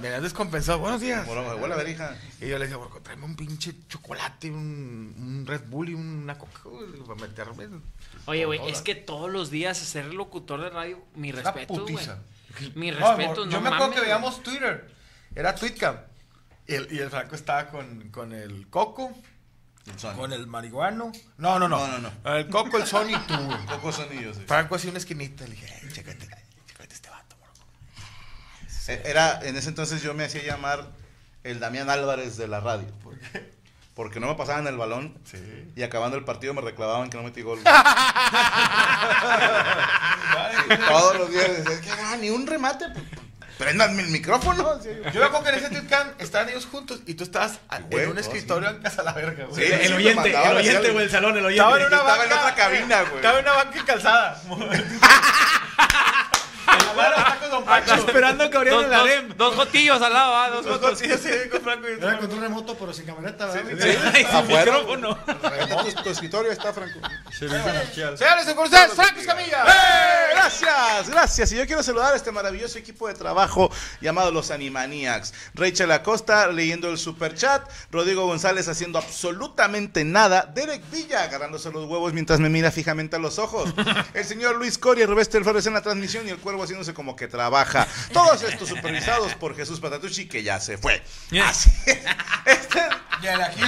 Me 0.00 0.08
has 0.08 0.22
descompensado. 0.22 0.78
Buenos 0.80 1.00
días. 1.00 1.26
Bueno, 1.26 1.42
huele 1.56 1.72
a 1.72 1.76
verija. 1.78 2.14
Y 2.42 2.48
yo 2.48 2.58
le 2.58 2.66
decía, 2.66 2.76
"Borco, 2.76 3.00
tráeme 3.00 3.24
un 3.24 3.34
pinche 3.34 3.74
chocolate, 3.88 4.50
un, 4.50 5.14
un 5.18 5.46
Red 5.46 5.62
Bull 5.68 5.88
y 5.88 5.94
una 5.94 6.36
coca 6.36 6.60
para 7.06 7.20
meterme. 7.20 7.80
Oye, 8.26 8.44
güey, 8.44 8.60
es 8.68 8.82
que 8.82 8.94
todos 8.94 9.30
los 9.30 9.50
días 9.50 9.78
ser 9.78 10.12
locutor 10.12 10.60
de 10.60 10.68
radio, 10.68 11.02
mi 11.14 11.32
Una 11.32 11.40
respeto, 11.40 11.72
güey. 11.74 11.86
putiza. 11.94 12.18
Mi 12.74 12.90
No, 12.90 12.98
respeto, 12.98 13.30
amor, 13.32 13.46
no 13.46 13.50
Yo 13.50 13.60
me 13.62 13.68
acuerdo 13.68 13.84
mames, 13.86 13.94
que 13.96 14.00
veíamos 14.02 14.42
Twitter. 14.42 14.90
Era 15.34 15.54
Tweetcam. 15.54 15.96
Y 16.66 16.74
el, 16.74 16.92
y 16.92 16.98
el 16.98 17.08
Franco 17.08 17.34
estaba 17.34 17.68
con, 17.68 18.10
con 18.10 18.32
el 18.34 18.68
Coco. 18.68 19.10
Con 20.16 20.34
el 20.34 20.46
marihuano. 20.46 21.12
No, 21.38 21.58
no, 21.58 21.66
no. 21.66 21.78
No, 21.86 21.98
no, 21.98 22.10
no. 22.22 22.34
El 22.36 22.48
Coco, 22.50 22.76
el 22.76 22.86
Sony 22.86 23.08
y 23.14 23.26
tú, 23.26 23.34
güey. 23.42 23.58
Coco 23.66 23.90
Sonillo, 23.90 24.34
sí. 24.34 24.42
Franco 24.46 24.74
hacía 24.74 24.90
una 24.90 24.98
esquinita. 24.98 25.44
Le 25.44 25.52
dije, 25.52 25.66
"Ey, 25.82 25.88
chécate, 25.90 26.28
chécate 26.66 26.94
este 26.94 27.08
vato, 27.08 27.36
bro". 27.40 27.46
Eh, 28.66 28.68
Era, 28.88 29.40
en 29.42 29.56
ese 29.56 29.68
entonces 29.68 30.02
yo 30.02 30.14
me 30.14 30.24
hacía 30.24 30.42
llamar 30.42 30.86
el 31.44 31.60
Damián 31.60 31.90
Álvarez 31.90 32.36
de 32.36 32.48
la 32.48 32.60
radio. 32.60 32.86
¿Por 33.02 33.18
qué? 33.18 33.56
Porque 33.94 34.20
no 34.20 34.28
me 34.28 34.34
pasaban 34.36 34.66
el 34.68 34.76
balón 34.76 35.18
y 35.74 35.82
acabando 35.82 36.16
el 36.16 36.24
partido 36.24 36.54
me 36.54 36.60
reclamaban 36.60 37.10
que 37.10 37.16
no 37.16 37.24
metí 37.24 37.42
gol. 37.42 37.58
Sí, 40.68 40.74
todos 40.86 41.16
los 41.18 41.30
días 41.30 41.48
decían, 41.64 41.80
que 41.80 41.90
ah, 41.90 42.16
ni 42.20 42.30
un 42.30 42.46
remate. 42.46 42.86
Prendanme 43.58 44.02
el 44.02 44.08
micrófono. 44.08 44.78
Sí. 44.82 44.90
Yo 45.12 45.20
me 45.20 45.26
acuerdo 45.26 45.42
que 45.44 45.48
en 45.50 45.54
ese 45.56 45.68
Tweetcam 45.70 46.08
estaban 46.18 46.48
ellos 46.48 46.66
juntos 46.66 47.00
y 47.06 47.14
tú 47.14 47.24
estabas 47.24 47.58
en 47.72 48.08
un 48.08 48.14
no, 48.14 48.20
escritorio 48.20 48.68
sí. 48.70 48.76
en 48.76 48.82
casa 48.82 49.02
la 49.02 49.12
verga, 49.12 49.46
güey. 49.46 49.66
Sí, 49.66 49.72
El 49.72 49.94
oyente, 49.94 50.30
el 50.30 50.56
oyente, 50.56 50.90
güey, 50.90 51.04
el 51.04 51.10
salón, 51.10 51.36
el 51.36 51.46
Estaba 51.46 51.70
en 51.70 51.86
oyente. 51.86 51.94
una 51.94 51.96
Estaba 51.96 52.18
banca. 52.18 52.34
en 52.34 52.38
otra 52.40 52.54
cabina, 52.54 53.02
güey. 53.02 53.16
Estaba 53.16 53.38
en 53.38 53.44
una 53.44 53.54
banca 53.54 53.84
calzada. 53.84 54.42
Don 57.50 57.64
Pancho. 57.64 57.94
Esperando 57.94 58.50
que 58.50 58.56
abrieran 58.56 58.84
el 58.84 58.90
Dos, 58.90 59.00
harem. 59.00 59.34
dos, 59.36 59.54
jotillos 59.54 60.02
al 60.02 60.12
lado, 60.12 60.34
ah, 60.36 60.50
dos 60.50 60.78
cosillas 60.78 61.20
así 61.24 61.48
con 61.50 61.62
Franco 61.62 61.88
y 61.88 61.92
Era 61.92 62.18
con 62.18 62.32
un 62.32 62.40
remoto, 62.40 62.76
pero 62.76 62.92
sin 62.92 63.06
camioneta, 63.06 63.46
¿verdad? 63.46 64.10
Ay, 64.14 64.24
sin 64.24 64.36
Afuera. 64.36 64.72
micrófono. 64.72 65.18
Tu, 66.04 66.10
escritorio, 66.10 66.52
está 66.52 66.72
Franco. 66.72 67.00
Señores, 67.38 68.54
con 68.54 68.64
ustedes, 68.64 68.92
Franco 68.94 69.20
Escamilla. 69.20 69.64
¡Eh! 69.66 70.32
Gracias, 70.34 71.08
gracias. 71.10 71.52
Y 71.52 71.56
yo 71.56 71.66
quiero 71.66 71.82
saludar 71.82 72.12
a 72.12 72.16
este 72.16 72.32
maravilloso 72.32 72.78
equipo 72.78 73.08
de 73.08 73.14
trabajo 73.14 73.70
llamado 74.00 74.30
los 74.30 74.50
Animaniacs. 74.50 75.32
Rachel 75.54 75.90
Acosta 75.92 76.48
leyendo 76.48 76.90
el 76.90 76.98
super 76.98 77.34
chat, 77.34 77.68
Rodrigo 77.90 78.26
González 78.26 78.68
haciendo 78.68 78.98
absolutamente 78.98 80.04
nada, 80.04 80.42
Derek 80.54 80.82
Villa 80.90 81.22
agarrándose 81.22 81.70
los 81.70 81.84
huevos 81.86 82.12
mientras 82.12 82.40
me 82.40 82.48
mira 82.48 82.70
fijamente 82.70 83.16
a 83.16 83.18
los 83.18 83.38
ojos, 83.38 83.72
el 84.14 84.24
señor 84.24 84.56
Luis 84.56 84.78
Coria 84.78 85.04
y 85.04 85.06
Roberto 85.06 85.38
Flores 85.42 85.66
en 85.66 85.74
la 85.74 85.82
transmisión 85.82 86.26
y 86.26 86.30
el 86.30 86.38
cuervo 86.38 86.62
haciéndose 86.62 86.87
como 86.94 87.16
que 87.16 87.28
trabaja. 87.28 87.86
Todos 88.12 88.42
estos 88.42 88.68
supervisados 88.68 89.34
por 89.34 89.56
Jesús 89.56 89.80
Patatucci 89.80 90.28
que 90.28 90.42
ya 90.42 90.60
se 90.60 90.78
fue. 90.78 91.02
Así 91.42 91.70
es. 91.86 91.98
Este, 92.44 92.80
Y 93.22 93.26
el 93.26 93.40
ajío, 93.40 93.66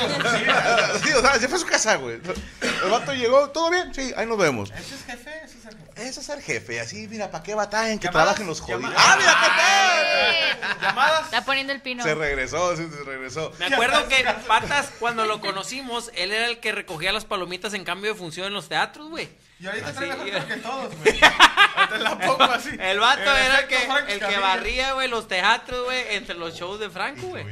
sí. 1.03 1.11
O 1.13 1.21
sea, 1.21 1.39
se 1.39 1.49
fue 1.49 1.57
a 1.57 1.61
su 1.61 1.67
casa, 1.67 1.97
güey. 1.97 2.19
El 2.61 2.91
vato 2.91 3.13
llegó, 3.13 3.51
¿todo 3.51 3.71
bien? 3.71 3.93
Sí, 3.95 4.13
ahí 4.17 4.27
nos 4.27 4.39
vemos. 4.39 4.71
Ese 4.71 4.95
es 4.95 5.05
jefe, 5.05 5.31
ese 5.45 5.59
es 5.59 5.65
el 5.67 5.77
jefe. 5.77 6.03
Ese 6.09 6.21
es 6.21 6.29
el 6.29 6.43
jefe, 6.43 6.81
así, 6.81 7.09
mira, 7.09 7.31
¿para 7.31 7.43
qué 7.43 7.55
batallan? 7.55 7.99
Que 7.99 8.09
trabajen 8.09 8.47
los 8.47 8.61
jodidos. 8.61 8.95
¡Ah, 8.97 9.17
mira 9.19 9.37
qué 9.43 10.61
tal! 10.63 10.81
Llamadas. 10.81 11.25
Está 11.25 11.45
poniendo 11.45 11.73
el 11.73 11.83
pino. 11.83 12.03
Se 12.03 12.15
regresó, 12.15 12.75
se 12.77 12.87
regresó. 13.05 13.53
Me 13.59 13.67
acuerdo 13.67 14.09
que 14.09 14.25
Patas, 14.47 14.91
cuando 14.99 15.27
lo 15.27 15.41
conocimos, 15.41 16.11
él 16.15 16.33
era 16.33 16.47
el 16.47 16.61
que 16.61 16.73
recogía 16.73 17.13
las 17.13 17.25
palomitas 17.25 17.75
en 17.75 17.85
cambio 17.85 18.13
de 18.13 18.19
función 18.19 18.47
en 18.47 18.55
los 18.55 18.69
teatros, 18.69 19.09
güey. 19.11 19.29
Y 19.61 19.66
ahorita 19.66 19.88
Así, 19.88 19.96
trae 19.99 20.16
mejor 20.16 20.46
que 20.46 20.57
todos, 20.57 20.96
güey. 20.96 21.20
Ahorita 21.77 21.99
la 21.99 22.18
pongo 22.18 22.44
así. 22.44 22.70
El 22.81 22.99
vato 22.99 23.20
En 23.20 23.44
era 23.44 23.61
el 23.61 23.68
que, 23.68 23.77
el 24.09 24.18
que 24.18 24.38
barría, 24.38 24.94
güey, 24.94 25.09
los 25.09 25.29
teatros, 25.29 25.85
güey, 25.85 26.14
entre 26.14 26.35
los 26.35 26.55
shows 26.55 26.81
de 26.81 26.88
Franco, 26.88 27.27
güey. 27.27 27.44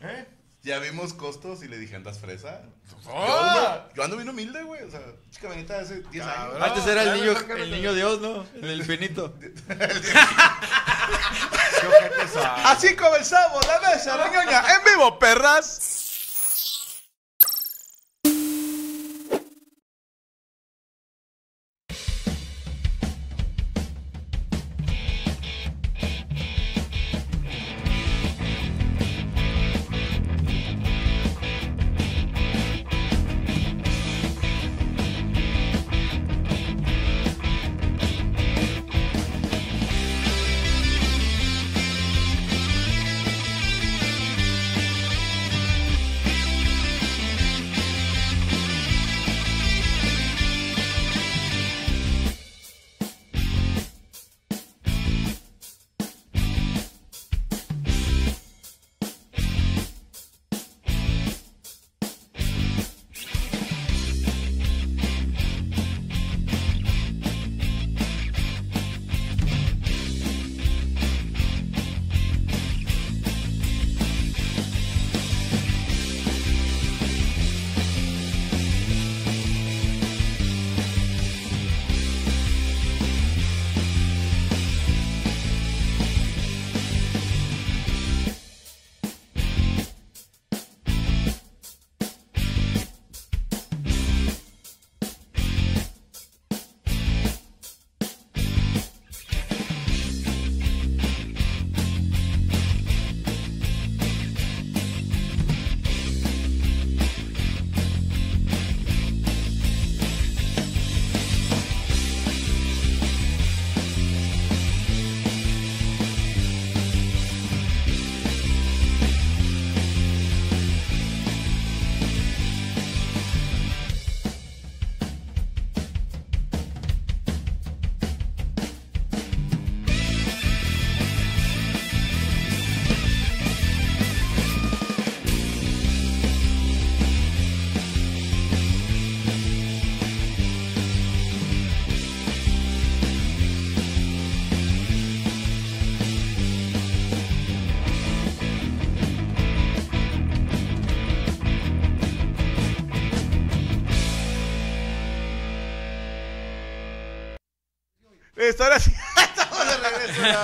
¿Eh? 0.00 0.26
Ya 0.62 0.78
vimos 0.78 1.12
costos 1.12 1.64
y 1.64 1.68
le 1.68 1.76
dije, 1.76 1.96
¿andas 1.96 2.20
fresa? 2.20 2.62
¡Oh! 3.06 3.26
Yo, 3.26 3.40
ando, 3.40 3.90
yo 3.94 4.04
ando 4.04 4.16
bien 4.16 4.28
humilde, 4.28 4.62
güey. 4.62 4.84
O 4.84 4.90
sea, 4.90 5.00
chica 5.32 5.48
venita 5.48 5.74
de 5.74 5.80
hace 5.80 6.02
10 6.02 6.24
años. 6.24 6.62
Antes 6.62 6.86
era 6.86 7.02
el 7.02 7.14
niño, 7.20 7.34
el 7.56 7.70
niño 7.72 7.94
Dios, 7.94 8.20
¿no? 8.20 8.46
El 8.62 8.84
finito. 8.84 9.34
Así 12.64 12.94
comenzamos 12.94 13.66
la 13.66 13.80
mesa, 13.90 14.16
reñoña, 14.16 14.60
en 14.60 14.84
vivo, 14.84 15.18
perras. 15.18 15.66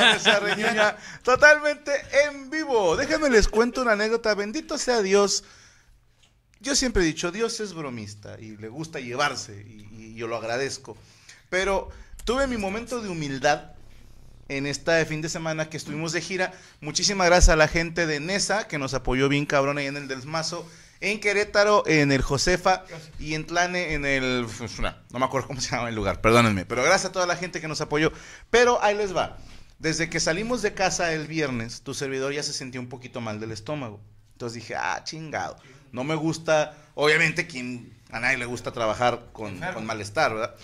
mesa, 0.15 0.41
reñoña, 0.41 0.97
Totalmente 1.23 1.93
en 2.25 2.51
vivo. 2.51 2.97
Déjenme 2.97 3.31
les 3.31 3.49
cuento 3.49 3.83
una 3.83 3.93
anécdota. 3.93 4.35
Bendito 4.35 4.79
sea 4.79 5.03
Dios. 5.03 5.45
Yo 6.61 6.75
siempre 6.75 7.03
he 7.03 7.07
dicho, 7.07 7.31
Dios 7.31 7.61
es 7.61 7.73
bromista 7.73 8.37
y 8.41 8.57
le 8.57 8.69
gusta 8.69 8.99
llevarse 8.99 9.55
y, 9.63 10.15
yo 10.15 10.27
lo 10.27 10.37
agradezco. 10.37 10.97
Pero 11.49 11.91
tuve 12.25 12.49
mi 12.49 12.57
momento 12.57 13.01
de 13.01 13.09
humildad 13.09 13.71
en 14.49 14.67
este 14.67 15.05
fin 15.07 15.23
de 15.23 15.29
semana 15.29 15.71
que 15.71 15.77
estuvimos 15.77 16.11
de 16.11 16.21
gira. 16.21 16.53
Muchísimas 16.81 17.29
gracias 17.29 17.51
a 17.51 17.57
la 17.57 17.69
gente 17.69 18.07
de 18.07 18.19
Nesa 18.19 18.67
que 18.67 18.79
nos 18.79 18.95
apoyó 18.95 19.29
bien 19.29 19.47
cabrón 19.47 19.79
ahí 19.79 19.87
en 19.87 19.97
el 19.97 20.09
del 20.09 20.27
Mazo. 20.27 20.69
En 21.01 21.21
Querétaro, 21.21 21.85
en 21.87 22.11
el 22.11 22.23
Josefa 22.23 22.83
y 23.21 23.35
en 23.35 23.47
Tlane, 23.47 23.95
en 23.95 24.05
el... 24.05 24.45
No 25.11 25.21
me 25.21 25.25
acuerdo 25.25 25.47
cómo 25.47 25.61
se 25.61 25.71
llama 25.71 25.91
el 25.91 25.95
lugar, 25.95 26.21
perdónenme. 26.21 26.65
Pero 26.65 26.83
gracias 26.83 27.11
a 27.11 27.13
toda 27.13 27.27
la 27.27 27.37
gente 27.37 27.61
que 27.61 27.69
nos 27.69 27.81
apoyó. 27.81 28.13
Pero 28.51 28.83
ahí 28.83 28.97
les 28.97 29.15
va. 29.17 29.39
Desde 29.79 30.11
que 30.11 30.19
salimos 30.19 30.61
de 30.63 30.75
casa 30.75 31.13
el 31.13 31.29
viernes, 31.29 31.83
tu 31.83 31.95
servidor 31.95 32.33
ya 32.33 32.43
se 32.43 32.53
sentía 32.53 32.81
un 32.81 32.89
poquito 32.89 33.21
mal 33.21 33.39
del 33.39 33.53
estómago. 33.53 34.01
Entonces 34.33 34.55
dije, 34.55 34.75
ah, 34.75 35.03
chingado. 35.05 35.57
No 35.93 36.03
me 36.03 36.17
gusta, 36.17 36.77
obviamente, 36.95 37.47
quien, 37.47 37.97
a 38.11 38.19
nadie 38.19 38.39
le 38.39 38.47
gusta 38.47 38.73
trabajar 38.73 39.29
con, 39.33 39.61
con 39.61 39.87
malestar, 39.87 40.35
¿verdad? 40.35 40.57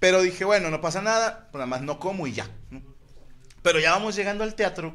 Pero 0.00 0.20
dije, 0.20 0.44
bueno, 0.44 0.68
no 0.70 0.80
pasa 0.80 1.00
nada, 1.00 1.48
pues 1.52 1.60
nada 1.60 1.66
más 1.66 1.82
no 1.82 2.00
como 2.00 2.26
y 2.26 2.32
ya. 2.32 2.50
¿no? 2.70 2.82
Pero 3.62 3.78
ya 3.78 3.92
vamos 3.92 4.16
llegando 4.16 4.42
al 4.42 4.54
teatro 4.54 4.94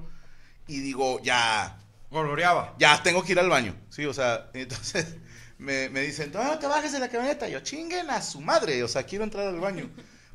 y 0.68 0.80
digo, 0.80 1.22
ya. 1.22 1.78
Goloreaba. 2.10 2.76
Ya 2.78 3.02
tengo 3.02 3.24
que 3.24 3.32
ir 3.32 3.40
al 3.40 3.50
baño. 3.50 3.74
Sí, 3.90 4.06
o 4.06 4.14
sea, 4.14 4.50
entonces 4.54 5.16
me, 5.58 5.88
me 5.88 6.02
dicen, 6.02 6.30
no, 6.34 6.44
no 6.44 6.60
te 6.60 6.68
bajes 6.68 6.92
de 6.92 7.00
la 7.00 7.08
camioneta. 7.08 7.48
Yo, 7.48 7.62
chinguen 7.62 8.10
a 8.10 8.22
su 8.22 8.42
madre. 8.42 8.84
O 8.84 8.90
sea, 8.90 9.04
quiero 9.04 9.24
entrar 9.24 9.48
al 9.48 9.62
baño. 9.62 9.90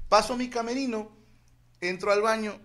Paso 0.09 0.33
a 0.33 0.37
mi 0.37 0.49
camerino, 0.49 1.15
entro 1.83 2.13
al 2.13 2.23
baño 2.23 2.59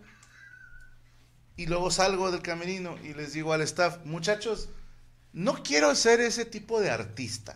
y 1.61 1.67
luego 1.67 1.91
salgo 1.91 2.31
del 2.31 2.41
camerino 2.41 2.97
y 3.03 3.13
les 3.13 3.33
digo 3.33 3.53
al 3.53 3.61
staff, 3.61 3.99
muchachos, 4.03 4.69
no 5.31 5.61
quiero 5.61 5.93
ser 5.93 6.19
ese 6.19 6.43
tipo 6.43 6.81
de 6.81 6.89
artista. 6.89 7.55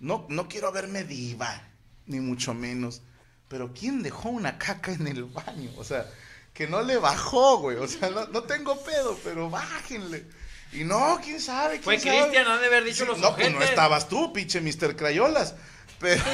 No, 0.00 0.24
no 0.30 0.48
quiero 0.48 0.72
verme 0.72 1.04
diva, 1.04 1.62
ni 2.06 2.20
mucho 2.20 2.54
menos. 2.54 3.02
Pero 3.48 3.74
¿quién 3.74 4.02
dejó 4.02 4.30
una 4.30 4.56
caca 4.56 4.92
en 4.92 5.06
el 5.06 5.24
baño? 5.24 5.70
O 5.76 5.84
sea, 5.84 6.06
que 6.54 6.66
no 6.66 6.80
le 6.80 6.96
bajó, 6.96 7.58
güey. 7.58 7.76
O 7.76 7.86
sea, 7.86 8.08
no, 8.08 8.26
no 8.28 8.44
tengo 8.44 8.82
pedo, 8.82 9.18
pero 9.22 9.50
bájenle. 9.50 10.24
Y 10.72 10.84
no, 10.84 11.20
quién 11.22 11.38
sabe. 11.38 11.72
¿Quién 11.74 11.82
Fue 11.82 11.98
sabe? 11.98 12.18
Cristian, 12.18 12.48
han 12.48 12.60
de 12.62 12.66
haber 12.66 12.84
dicho 12.84 13.04
los 13.04 13.18
No, 13.18 13.36
pues 13.36 13.52
no 13.52 13.60
estabas 13.60 14.08
tú, 14.08 14.32
pinche 14.32 14.62
Mr. 14.62 14.96
Crayolas. 14.96 15.54
Pero... 15.98 16.24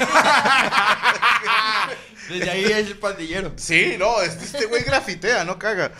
Desde 2.28 2.50
ahí 2.50 2.64
es 2.66 2.86
el 2.86 2.98
pandillero. 2.98 3.52
Sí, 3.56 3.96
no, 3.98 4.22
este, 4.22 4.44
este 4.44 4.66
güey 4.66 4.84
grafitea, 4.84 5.44
no 5.44 5.58
caga. 5.58 5.92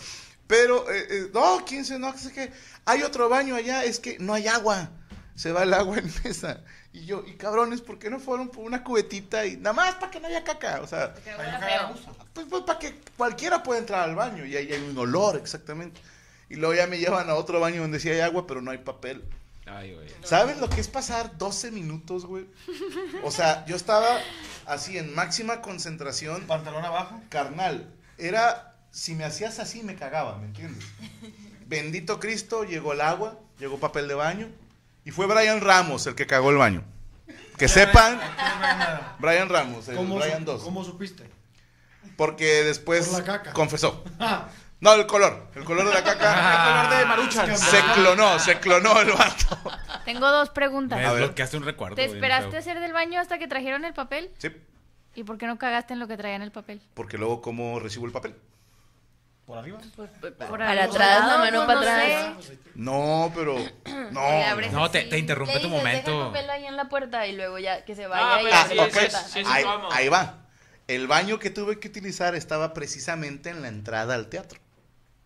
Pero, 0.49 0.91
eh, 0.91 1.05
eh, 1.11 1.29
no, 1.31 1.63
15, 1.63 1.99
no, 1.99 2.17
sé 2.17 2.33
qué. 2.33 2.51
Hay 2.85 3.03
otro 3.03 3.29
baño 3.29 3.55
allá, 3.55 3.83
es 3.83 3.99
que 3.99 4.17
no 4.17 4.33
hay 4.33 4.47
agua. 4.47 4.89
Se 5.35 5.51
va 5.51 5.61
el 5.61 5.71
agua 5.75 5.99
en 5.99 6.11
mesa. 6.23 6.61
Y 6.91 7.05
yo, 7.05 7.23
y 7.23 7.35
cabrones, 7.35 7.81
¿por 7.81 7.99
qué 7.99 8.09
no 8.09 8.19
fueron 8.19 8.49
por 8.49 8.65
una 8.65 8.83
cubetita 8.83 9.45
y 9.45 9.57
nada 9.57 9.73
más 9.73 9.95
para 9.95 10.09
que 10.09 10.19
no 10.19 10.27
haya 10.27 10.43
caca? 10.43 10.81
O 10.81 10.87
sea, 10.87 11.13
pues, 12.33 12.47
pues, 12.49 12.63
para 12.63 12.79
que 12.79 12.99
cualquiera 13.15 13.61
pueda 13.61 13.79
entrar 13.79 14.09
al 14.09 14.15
baño 14.15 14.43
y 14.43 14.57
ahí 14.57 14.73
hay 14.73 14.81
un 14.81 14.97
olor, 14.97 15.37
exactamente. 15.37 16.01
Y 16.49 16.55
luego 16.55 16.73
ya 16.73 16.87
me 16.87 16.97
llevan 16.97 17.29
a 17.29 17.35
otro 17.35 17.59
baño 17.59 17.83
donde 17.83 17.99
sí 17.99 18.09
hay 18.09 18.21
agua, 18.21 18.47
pero 18.47 18.59
no 18.63 18.71
hay 18.71 18.79
papel. 18.79 19.23
Ay, 19.67 19.93
güey. 19.93 20.07
¿Sabes 20.23 20.57
lo 20.57 20.67
que 20.67 20.81
es 20.81 20.87
pasar 20.87 21.37
12 21.37 21.69
minutos, 21.69 22.25
güey? 22.25 22.47
O 23.23 23.29
sea, 23.29 23.67
yo 23.67 23.75
estaba 23.75 24.17
así 24.65 24.97
en 24.97 25.13
máxima 25.13 25.61
concentración. 25.61 26.47
Pantalón 26.47 26.83
abajo. 26.83 27.21
Carnal, 27.29 27.87
era, 28.17 28.68
si 28.91 29.13
me 29.15 29.23
hacías 29.23 29.59
así 29.59 29.83
me 29.83 29.95
cagaba, 29.95 30.37
¿me 30.37 30.45
entiendes? 30.45 30.85
Bendito 31.67 32.19
Cristo, 32.19 32.63
llegó 32.63 32.93
el 32.93 33.01
agua, 33.01 33.37
llegó 33.59 33.79
papel 33.79 34.07
de 34.07 34.15
baño 34.15 34.49
y 35.05 35.11
fue 35.11 35.27
Brian 35.27 35.61
Ramos 35.61 36.07
el 36.07 36.15
que 36.15 36.25
cagó 36.27 36.49
el 36.49 36.57
baño. 36.57 36.83
Que 37.57 37.67
sepan, 37.67 38.19
Brian 39.19 39.49
Ramos, 39.49 39.87
el 39.89 39.95
¿Cómo, 39.97 40.15
Brian 40.17 40.39
su- 40.39 40.45
2. 40.45 40.63
¿Cómo 40.63 40.83
supiste? 40.83 41.29
Porque 42.15 42.63
después 42.63 43.07
Por 43.09 43.19
la 43.19 43.25
caca. 43.25 43.53
confesó. 43.53 44.03
No, 44.81 44.93
el 44.93 45.05
color, 45.07 45.47
el 45.55 45.65
color 45.65 45.85
de 45.89 45.93
la 45.93 46.01
caca. 46.05 46.29
El 46.31 46.87
color 46.87 46.99
de 46.99 47.05
Maruchan. 47.05 47.57
Se 47.57 47.81
clonó, 47.95 48.39
se 48.39 48.59
clonó 48.61 49.01
el 49.01 49.11
vato. 49.11 49.59
Tengo 50.05 50.31
dos 50.31 50.51
preguntas. 50.51 50.97
Me 50.97 51.05
desbloqueaste 51.05 51.57
un 51.57 51.65
recuerdo. 51.65 51.95
¿Te 51.97 52.05
esperaste 52.05 52.55
a 52.55 52.59
hacer 52.59 52.79
del 52.79 52.93
baño 52.93 53.19
hasta 53.19 53.37
que 53.37 53.49
trajeron 53.49 53.83
el 53.83 53.93
papel? 53.93 54.31
Sí, 54.37 54.47
¿Y 55.15 55.25
por 55.25 55.37
qué 55.37 55.47
no 55.47 55.57
cagaste 55.57 55.91
en 55.91 55.99
lo 55.99 56.07
que 56.07 56.15
traía 56.15 56.37
en 56.37 56.43
el 56.43 56.53
papel? 56.53 56.81
porque 56.93 57.17
luego 57.17 57.41
cómo 57.41 57.77
recibo 57.81 58.05
el 58.05 58.13
papel. 58.13 58.35
¿Por 59.49 59.57
arriba? 59.57 59.79
Por 59.95 60.09
Para 60.37 60.75
los 60.75 60.95
atrás, 60.95 61.25
la 61.25 61.37
mano 61.39 61.65
pues, 61.65 61.67
para 61.67 61.73
no 61.73 61.81
atrás. 61.81 62.45
sé. 62.45 62.59
No, 62.75 63.31
pero 63.33 63.55
no. 64.11 64.69
No, 64.71 64.91
te- 64.91 65.05
te 65.05 65.17
interrumpe 65.17 65.55
Le 65.55 65.59
tu 65.59 65.65
dices, 65.69 65.79
momento. 65.83 66.11
Deja 66.11 66.21
el 66.21 66.27
papel 66.27 66.49
ahí 66.51 66.65
en 66.67 66.75
la 66.77 66.87
puerta 66.87 67.25
y 67.25 67.35
luego 67.35 67.57
ya 67.57 67.83
que 67.83 67.95
se 67.95 68.05
vaya 68.05 68.35
Ah, 68.35 68.41
y 68.43 68.47
Ah, 68.51 68.61
abre 68.61 68.91
sí, 68.91 69.07
sí, 69.09 69.17
sí, 69.33 69.43
ahí, 69.47 69.63
ahí 69.91 70.07
va. 70.07 70.45
El 70.87 71.07
baño 71.07 71.39
que 71.39 71.49
tuve 71.49 71.79
que 71.79 71.87
utilizar 71.87 72.35
estaba 72.35 72.75
precisamente 72.75 73.49
en 73.49 73.63
la 73.63 73.69
entrada 73.69 74.13
al 74.13 74.27
teatro. 74.27 74.59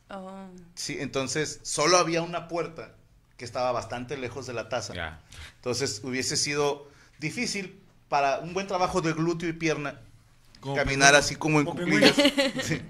Oh. 0.09 0.47
Sí, 0.73 0.95
entonces 1.01 1.59
solo 1.63 1.97
había 1.97 2.21
una 2.21 2.47
puerta 2.47 2.93
que 3.35 3.43
estaba 3.43 3.73
bastante 3.73 4.15
lejos 4.15 4.47
de 4.47 4.53
la 4.53 4.69
taza. 4.69 4.93
Ya. 4.93 5.19
Entonces 5.57 5.99
hubiese 6.01 6.37
sido 6.37 6.87
difícil 7.19 7.77
para 8.07 8.39
un 8.39 8.53
buen 8.53 8.67
trabajo 8.67 9.01
de 9.01 9.11
glúteo 9.11 9.49
y 9.49 9.53
pierna 9.53 9.99
Como 10.61 10.75
caminar 10.75 11.13
así 11.13 11.35
como 11.35 11.59
en 11.59 11.65
cuclillas. 11.65 12.15
Sí. 12.63 12.81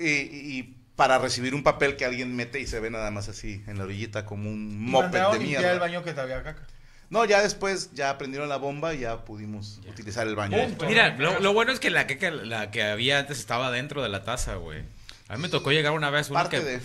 Y, 0.00 0.58
y 0.58 0.76
para 0.96 1.18
recibir 1.18 1.54
un 1.54 1.62
papel 1.62 1.96
que 1.96 2.04
alguien 2.04 2.34
mete 2.36 2.60
y 2.60 2.66
se 2.66 2.80
ve 2.80 2.90
nada 2.90 3.10
más 3.10 3.28
así 3.28 3.62
en 3.66 3.78
la 3.78 3.84
orillita 3.84 4.24
como 4.26 4.50
un 4.50 4.78
moped 4.90 5.22
de 5.32 5.38
mierda. 5.38 5.72
el 5.72 5.78
baño 5.80 6.02
que 6.02 6.12
te 6.12 6.20
había 6.20 6.42
caca. 6.42 6.66
No, 7.08 7.24
ya 7.24 7.42
después 7.42 7.90
ya 7.92 8.16
prendieron 8.18 8.48
la 8.48 8.56
bomba 8.56 8.94
y 8.94 9.00
ya 9.00 9.24
pudimos 9.24 9.80
utilizar 9.88 10.26
el 10.28 10.36
baño. 10.36 10.56
Mira, 10.86 11.16
lo, 11.16 11.40
lo 11.40 11.52
bueno 11.52 11.72
es 11.72 11.80
que 11.80 11.90
la 11.90 12.06
que, 12.06 12.30
la 12.30 12.70
que 12.70 12.82
había 12.84 13.18
antes 13.18 13.38
estaba 13.38 13.70
dentro 13.70 14.02
de 14.02 14.08
la 14.08 14.22
taza, 14.22 14.54
güey. 14.56 14.82
A 15.28 15.36
mí 15.36 15.42
me 15.42 15.48
tocó 15.48 15.72
llegar 15.72 15.92
una 15.92 16.10
vez 16.10 16.28
uno 16.30 16.38
Parte 16.38 16.58
que 16.58 16.64
de... 16.64 16.80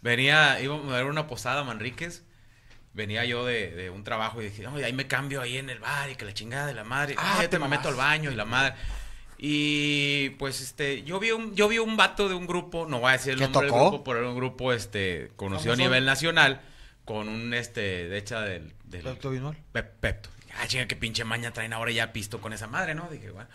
venía, 0.00 0.60
íbamos 0.60 0.90
a 0.92 0.96
ver 0.96 1.04
una 1.04 1.26
posada 1.26 1.60
a 1.60 1.64
Manríquez. 1.64 2.22
Venía 2.94 3.24
yo 3.26 3.44
de, 3.44 3.70
de 3.72 3.90
un 3.90 4.02
trabajo 4.04 4.40
y 4.40 4.46
dije, 4.46 4.66
oye, 4.66 4.84
ahí 4.84 4.92
me 4.92 5.06
cambio 5.06 5.42
ahí 5.42 5.58
en 5.58 5.68
el 5.70 5.78
bar 5.78 6.10
y 6.10 6.16
que 6.16 6.24
la 6.24 6.32
chingada 6.32 6.66
de 6.66 6.74
la 6.74 6.84
madre. 6.84 7.14
Ah, 7.18 7.34
Ah, 7.36 7.40
te 7.42 7.48
te 7.48 7.58
me 7.58 7.68
meto 7.68 7.88
al 7.88 7.94
baño 7.94 8.30
y 8.30 8.34
la 8.34 8.44
madre. 8.44 8.74
Y 9.38 10.30
pues 10.30 10.60
este, 10.60 11.02
yo 11.04 11.20
vi 11.20 11.30
un, 11.30 11.54
yo 11.54 11.68
vi 11.68 11.78
un 11.78 11.96
vato 11.96 12.28
de 12.28 12.34
un 12.34 12.46
grupo, 12.46 12.86
no 12.86 12.98
voy 13.00 13.10
a 13.10 13.12
decir 13.12 13.32
el 13.34 13.38
¿Qué 13.38 13.44
nombre 13.44 13.62
del 13.66 13.70
grupo, 13.90 14.04
pero 14.04 14.18
era 14.18 14.28
un 14.28 14.36
grupo 14.36 14.72
este 14.72 15.30
conocido 15.36 15.72
a 15.72 15.76
nivel 15.76 16.04
nacional 16.04 16.60
con 17.04 17.28
un 17.28 17.54
este 17.54 17.80
de 18.08 18.18
hecha 18.18 18.40
del, 18.42 18.74
del 18.84 19.02
Pepto. 19.02 19.30
Pep- 19.72 19.94
Pepto. 20.00 20.28
Ah, 20.60 20.66
chinga, 20.66 20.86
qué 20.88 20.96
pinche 20.96 21.22
maña 21.24 21.52
traen 21.52 21.72
ahora 21.72 21.92
ya 21.92 22.12
pisto 22.12 22.40
con 22.40 22.52
esa 22.52 22.66
madre, 22.66 22.94
¿no? 22.96 23.08
Dije, 23.08 23.30
bueno. 23.30 23.48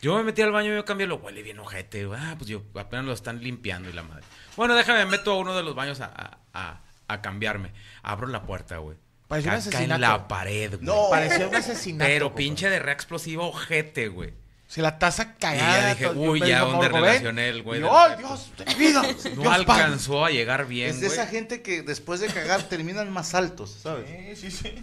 Yo 0.00 0.16
me 0.16 0.22
metí 0.24 0.40
al 0.40 0.52
baño 0.52 0.72
y 0.72 0.76
yo 0.76 0.84
cambié, 0.86 1.06
lo 1.06 1.16
huele 1.16 1.42
bien 1.42 1.58
ojete. 1.58 2.08
Ah, 2.16 2.34
pues 2.38 2.48
yo 2.48 2.62
apenas 2.74 3.04
lo 3.04 3.12
están 3.12 3.42
limpiando 3.42 3.90
y 3.90 3.92
la 3.92 4.02
madre. 4.02 4.24
Bueno, 4.56 4.74
déjame, 4.74 5.04
me 5.04 5.10
meto 5.10 5.32
a 5.32 5.36
uno 5.38 5.54
de 5.54 5.62
los 5.62 5.74
baños 5.74 6.00
a, 6.00 6.06
a, 6.06 6.38
a- 6.54 6.80
a 7.08 7.20
cambiarme. 7.20 7.72
Abro 8.02 8.26
la 8.26 8.42
puerta, 8.42 8.78
güey. 8.78 8.96
Parecía 9.28 9.52
un 9.52 9.58
asesinato. 9.58 9.94
en 9.96 10.00
la 10.00 10.28
pared, 10.28 10.70
güey. 10.76 10.82
No. 10.86 11.08
Parecía 11.10 11.46
un 11.46 11.54
asesinato. 11.56 12.08
Pero 12.08 12.34
pinche 12.34 12.70
de 12.70 12.78
re 12.78 12.92
explosivo 12.92 13.48
ojete, 13.48 14.08
güey. 14.08 14.32
Si 14.68 14.80
la 14.80 14.98
taza 14.98 15.34
Y 15.40 15.56
ya 15.56 15.94
dije, 15.94 16.08
uy, 16.10 16.40
ya 16.40 16.60
donde 16.62 16.88
relacioné 16.88 17.48
el 17.48 17.62
güey 17.62 17.80
¡Ay. 17.88 18.16
Dios 18.18 18.50
mi 18.66 18.74
vida! 18.74 19.02
No 19.36 19.42
Dios 19.42 19.64
Padre. 19.64 19.82
alcanzó 19.84 20.24
a 20.24 20.30
llegar 20.30 20.66
bien, 20.66 20.90
Es 20.90 21.00
de 21.00 21.06
güey. 21.06 21.18
esa 21.18 21.28
gente 21.28 21.62
que 21.62 21.82
después 21.82 22.18
de 22.18 22.26
cagar 22.26 22.64
terminan 22.64 23.10
más 23.12 23.34
altos, 23.34 23.76
¿sabes? 23.80 24.06
Sí, 24.38 24.50
sí, 24.50 24.58
sí. 24.58 24.74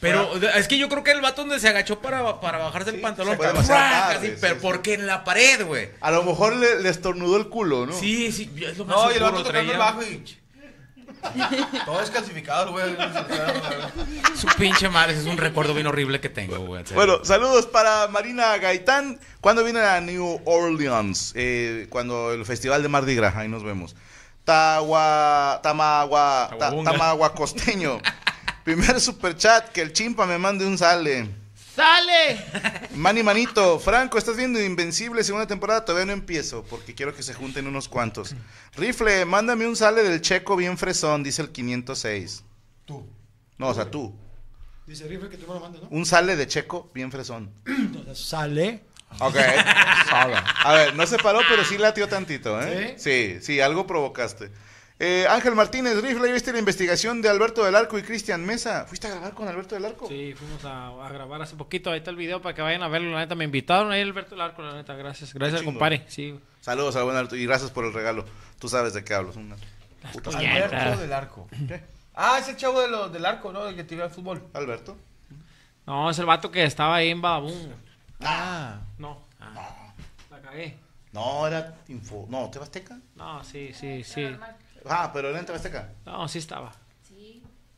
Pero 0.00 0.34
es 0.54 0.66
que 0.66 0.78
yo 0.78 0.88
creo 0.88 1.04
que 1.04 1.10
el 1.10 1.20
vato 1.20 1.42
donde 1.42 1.60
se 1.60 1.68
agachó 1.68 2.00
para, 2.00 2.40
para 2.40 2.56
bajarse 2.58 2.90
el 2.90 3.00
pantalón, 3.00 3.36
tarde, 3.36 3.58
así, 3.58 4.26
sí, 4.28 4.32
pero 4.40 4.54
sí. 4.54 4.60
porque 4.62 4.94
en 4.94 5.06
la 5.06 5.24
pared, 5.24 5.66
güey. 5.66 5.90
A 6.00 6.10
lo 6.10 6.22
mejor 6.22 6.56
le, 6.56 6.80
le 6.80 6.88
estornudó 6.88 7.36
el 7.36 7.48
culo, 7.48 7.86
¿no? 7.86 7.92
Sí, 7.92 8.32
sí, 8.32 8.50
es 8.66 8.78
lo 8.78 8.86
más 8.86 8.96
No, 8.96 9.12
y 9.12 9.14
el 9.16 9.22
vato 9.22 9.42
tocando 9.42 9.72
el 9.72 9.78
bajo 9.78 10.02
y... 10.02 10.24
Todo 11.84 12.00
descalcificado, 12.00 12.72
güey. 12.72 12.96
Su 14.34 14.46
pinche 14.58 14.88
madre, 14.88 15.16
es 15.16 15.24
un 15.24 15.36
recuerdo 15.36 15.74
bien 15.74 15.86
horrible 15.86 16.20
que 16.20 16.28
tengo, 16.28 16.58
güey. 16.58 16.84
Bueno, 16.94 17.24
saludos 17.24 17.66
para 17.66 18.08
Marina 18.08 18.56
Gaitán. 18.58 19.18
¿Cuándo 19.40 19.64
viene 19.64 19.80
a 19.80 20.00
New 20.00 20.40
Orleans? 20.44 21.32
Eh, 21.36 21.86
cuando 21.90 22.32
el 22.32 22.44
Festival 22.44 22.82
de 22.82 22.88
Mardi 22.88 23.14
Gras, 23.14 23.36
ahí 23.36 23.48
nos 23.48 23.62
vemos. 23.62 23.94
Tagua, 24.44 25.60
Tamagua, 25.62 26.50
ta-. 26.58 26.70
Tamagua 26.84 27.34
Costeño. 27.34 28.00
Primer 28.64 29.00
superchat, 29.00 29.70
que 29.70 29.82
el 29.82 29.92
chimpa 29.92 30.26
me 30.26 30.38
mande 30.38 30.66
un 30.66 30.78
sale. 30.78 31.41
¡Sale! 31.74 32.44
Mani 32.94 33.22
Manito, 33.22 33.78
Franco, 33.78 34.18
¿estás 34.18 34.36
viendo 34.36 34.60
Invencible 34.60 35.24
segunda 35.24 35.46
temporada? 35.46 35.84
Todavía 35.84 36.04
no 36.04 36.12
empiezo, 36.12 36.64
porque 36.64 36.94
quiero 36.94 37.14
que 37.14 37.22
se 37.22 37.32
junten 37.32 37.66
unos 37.66 37.88
cuantos. 37.88 38.34
Rifle, 38.76 39.24
mándame 39.24 39.66
un 39.66 39.74
sale 39.74 40.02
del 40.02 40.20
checo 40.20 40.54
bien 40.54 40.76
fresón, 40.76 41.22
dice 41.22 41.40
el 41.40 41.50
506. 41.50 42.44
Tú. 42.84 43.06
No, 43.56 43.68
o 43.68 43.74
sea, 43.74 43.90
tú. 43.90 44.14
Dice 44.86 45.08
Rifle 45.08 45.30
que 45.30 45.38
tú 45.38 45.46
me 45.46 45.54
lo 45.54 45.60
mandes, 45.60 45.80
¿no? 45.80 45.88
Un 45.88 46.04
sale 46.04 46.36
de 46.36 46.46
checo 46.46 46.90
bien 46.92 47.10
fresón. 47.10 47.50
Entonces, 47.66 48.18
sale. 48.18 48.84
Ok. 49.20 49.36
A 50.10 50.74
ver, 50.74 50.94
no 50.94 51.06
se 51.06 51.16
paró, 51.16 51.40
pero 51.48 51.64
sí 51.64 51.78
latió 51.78 52.06
tantito, 52.06 52.60
¿eh? 52.60 52.96
Sí, 52.98 53.38
sí, 53.40 53.60
algo 53.60 53.86
provocaste. 53.86 54.50
Eh, 55.04 55.26
Ángel 55.28 55.56
Martínez, 55.56 56.00
Rifle, 56.00 56.30
¿viste 56.32 56.52
la 56.52 56.60
investigación 56.60 57.22
de 57.22 57.28
Alberto 57.28 57.64
del 57.64 57.74
Arco 57.74 57.98
y 57.98 58.04
Cristian 58.04 58.46
Mesa? 58.46 58.84
¿Fuiste 58.86 59.08
a 59.08 59.10
grabar 59.10 59.34
con 59.34 59.48
Alberto 59.48 59.74
del 59.74 59.84
Arco? 59.84 60.06
Sí, 60.06 60.32
fuimos 60.32 60.64
a, 60.64 60.90
a 61.04 61.08
grabar 61.08 61.42
hace 61.42 61.56
poquito. 61.56 61.90
Ahí 61.90 61.98
está 61.98 62.10
el 62.10 62.16
video 62.16 62.40
para 62.40 62.54
que 62.54 62.62
vayan 62.62 62.84
a 62.84 62.88
verlo. 62.88 63.10
La 63.10 63.18
neta, 63.18 63.34
me 63.34 63.42
invitaron 63.42 63.90
ahí 63.90 64.00
Alberto 64.00 64.36
Larco, 64.36 64.62
la 64.62 64.74
neta. 64.74 64.94
Gracias. 64.94 65.34
Gracias, 65.34 65.62
compadre. 65.62 66.04
Sí. 66.06 66.38
Saludos 66.60 66.94
al 66.94 67.02
buen 67.02 67.16
Alberto 67.16 67.34
y 67.34 67.44
gracias 67.44 67.72
por 67.72 67.84
el 67.84 67.92
regalo. 67.92 68.24
Tú 68.60 68.68
sabes 68.68 68.94
de 68.94 69.02
qué 69.02 69.12
hablo. 69.14 69.32
Alberto 70.04 71.00
del 71.00 71.12
Arco. 71.12 71.48
Ah, 72.14 72.38
ese 72.38 72.56
chavo 72.56 72.80
de 72.80 72.86
lo, 72.86 73.08
del 73.08 73.26
arco, 73.26 73.52
¿no? 73.52 73.66
El 73.66 73.74
que 73.74 73.82
tira 73.82 74.04
el 74.04 74.10
fútbol. 74.12 74.40
Alberto. 74.52 74.96
No, 75.84 76.10
es 76.10 76.18
el 76.20 76.26
vato 76.26 76.48
que 76.48 76.62
estaba 76.62 76.94
ahí 76.94 77.08
en 77.08 77.20
Badabun. 77.20 77.74
Ah. 78.20 78.78
No. 78.98 79.20
La 80.30 80.40
cagué. 80.40 80.76
No, 81.10 81.44
era 81.48 81.74
Info. 81.88 82.24
No, 82.28 82.48
¿Tebasteca? 82.50 82.98
No, 83.16 83.42
sí, 83.42 83.72
sí, 83.74 84.04
sí. 84.04 84.28
Ah, 84.88 85.10
pero 85.12 85.28
era 85.30 85.38
en 85.38 85.46
Tebasteca. 85.46 85.90
No, 86.06 86.28
sí 86.28 86.38
estaba. 86.38 86.72